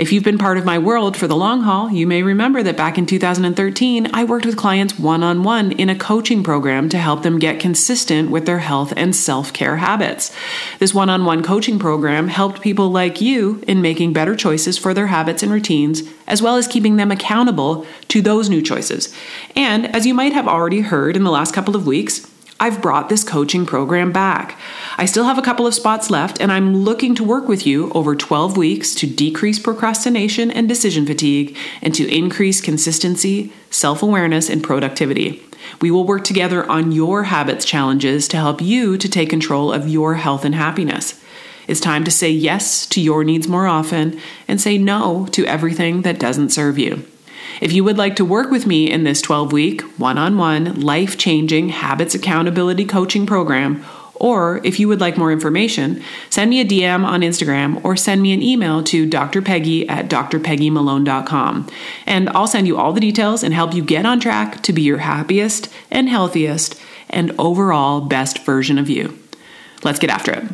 If 0.00 0.12
you've 0.12 0.24
been 0.24 0.38
part 0.38 0.56
of 0.56 0.64
my 0.64 0.78
world 0.78 1.14
for 1.14 1.28
the 1.28 1.36
long 1.36 1.60
haul, 1.60 1.92
you 1.92 2.06
may 2.06 2.22
remember 2.22 2.62
that 2.62 2.74
back 2.74 2.96
in 2.96 3.04
2013, 3.04 4.08
I 4.14 4.24
worked 4.24 4.46
with 4.46 4.56
clients 4.56 4.98
one 4.98 5.22
on 5.22 5.42
one 5.42 5.72
in 5.72 5.90
a 5.90 5.94
coaching 5.94 6.42
program 6.42 6.88
to 6.88 6.96
help 6.96 7.22
them 7.22 7.38
get 7.38 7.60
consistent 7.60 8.30
with 8.30 8.46
their 8.46 8.60
health 8.60 8.94
and 8.96 9.14
self 9.14 9.52
care 9.52 9.76
habits. 9.76 10.34
This 10.78 10.94
one 10.94 11.10
on 11.10 11.26
one 11.26 11.42
coaching 11.42 11.78
program 11.78 12.28
helped 12.28 12.62
people 12.62 12.88
like 12.88 13.20
you 13.20 13.62
in 13.68 13.82
making 13.82 14.14
better 14.14 14.34
choices 14.34 14.78
for 14.78 14.94
their 14.94 15.08
habits 15.08 15.42
and 15.42 15.52
routines, 15.52 16.02
as 16.26 16.40
well 16.40 16.56
as 16.56 16.66
keeping 16.66 16.96
them 16.96 17.10
accountable 17.10 17.86
to 18.08 18.22
those 18.22 18.48
new 18.48 18.62
choices. 18.62 19.14
And 19.54 19.94
as 19.94 20.06
you 20.06 20.14
might 20.14 20.32
have 20.32 20.48
already 20.48 20.80
heard 20.80 21.14
in 21.14 21.24
the 21.24 21.30
last 21.30 21.52
couple 21.52 21.76
of 21.76 21.86
weeks, 21.86 22.26
I've 22.62 22.82
brought 22.82 23.08
this 23.08 23.24
coaching 23.24 23.64
program 23.64 24.12
back. 24.12 24.58
I 24.98 25.06
still 25.06 25.24
have 25.24 25.38
a 25.38 25.42
couple 25.42 25.66
of 25.66 25.74
spots 25.74 26.10
left, 26.10 26.42
and 26.42 26.52
I'm 26.52 26.76
looking 26.76 27.14
to 27.14 27.24
work 27.24 27.48
with 27.48 27.66
you 27.66 27.90
over 27.92 28.14
12 28.14 28.58
weeks 28.58 28.94
to 28.96 29.06
decrease 29.06 29.58
procrastination 29.58 30.50
and 30.50 30.68
decision 30.68 31.06
fatigue 31.06 31.56
and 31.80 31.94
to 31.94 32.06
increase 32.14 32.60
consistency, 32.60 33.50
self 33.70 34.02
awareness, 34.02 34.50
and 34.50 34.62
productivity. 34.62 35.42
We 35.80 35.90
will 35.90 36.04
work 36.04 36.22
together 36.22 36.68
on 36.70 36.92
your 36.92 37.24
habits 37.24 37.64
challenges 37.64 38.28
to 38.28 38.36
help 38.36 38.60
you 38.60 38.98
to 38.98 39.08
take 39.08 39.30
control 39.30 39.72
of 39.72 39.88
your 39.88 40.16
health 40.16 40.44
and 40.44 40.54
happiness. 40.54 41.18
It's 41.66 41.80
time 41.80 42.04
to 42.04 42.10
say 42.10 42.30
yes 42.30 42.84
to 42.88 43.00
your 43.00 43.24
needs 43.24 43.48
more 43.48 43.68
often 43.68 44.20
and 44.46 44.60
say 44.60 44.76
no 44.76 45.26
to 45.32 45.46
everything 45.46 46.02
that 46.02 46.18
doesn't 46.18 46.50
serve 46.50 46.78
you. 46.78 47.06
If 47.60 47.72
you 47.72 47.84
would 47.84 47.98
like 47.98 48.16
to 48.16 48.24
work 48.24 48.50
with 48.50 48.66
me 48.66 48.90
in 48.90 49.04
this 49.04 49.20
12 49.20 49.52
week, 49.52 49.82
one 49.98 50.16
on 50.16 50.38
one, 50.38 50.80
life 50.80 51.18
changing 51.18 51.68
habits 51.68 52.14
accountability 52.14 52.86
coaching 52.86 53.26
program, 53.26 53.84
or 54.14 54.60
if 54.64 54.78
you 54.78 54.86
would 54.88 55.00
like 55.00 55.16
more 55.16 55.32
information, 55.32 56.02
send 56.28 56.50
me 56.50 56.60
a 56.60 56.64
DM 56.64 57.04
on 57.04 57.22
Instagram 57.22 57.82
or 57.84 57.96
send 57.96 58.20
me 58.22 58.32
an 58.32 58.42
email 58.42 58.82
to 58.84 59.08
drpeggy 59.08 59.88
at 59.88 60.08
drpeggymalone.com. 60.08 61.68
And 62.06 62.28
I'll 62.30 62.46
send 62.46 62.66
you 62.66 62.78
all 62.78 62.92
the 62.92 63.00
details 63.00 63.42
and 63.42 63.54
help 63.54 63.74
you 63.74 63.82
get 63.82 64.06
on 64.06 64.20
track 64.20 64.62
to 64.62 64.72
be 64.72 64.82
your 64.82 64.98
happiest 64.98 65.72
and 65.90 66.08
healthiest 66.08 66.80
and 67.08 67.32
overall 67.38 68.02
best 68.02 68.44
version 68.44 68.78
of 68.78 68.90
you. 68.90 69.18
Let's 69.82 69.98
get 69.98 70.10
after 70.10 70.32
it. 70.32 70.44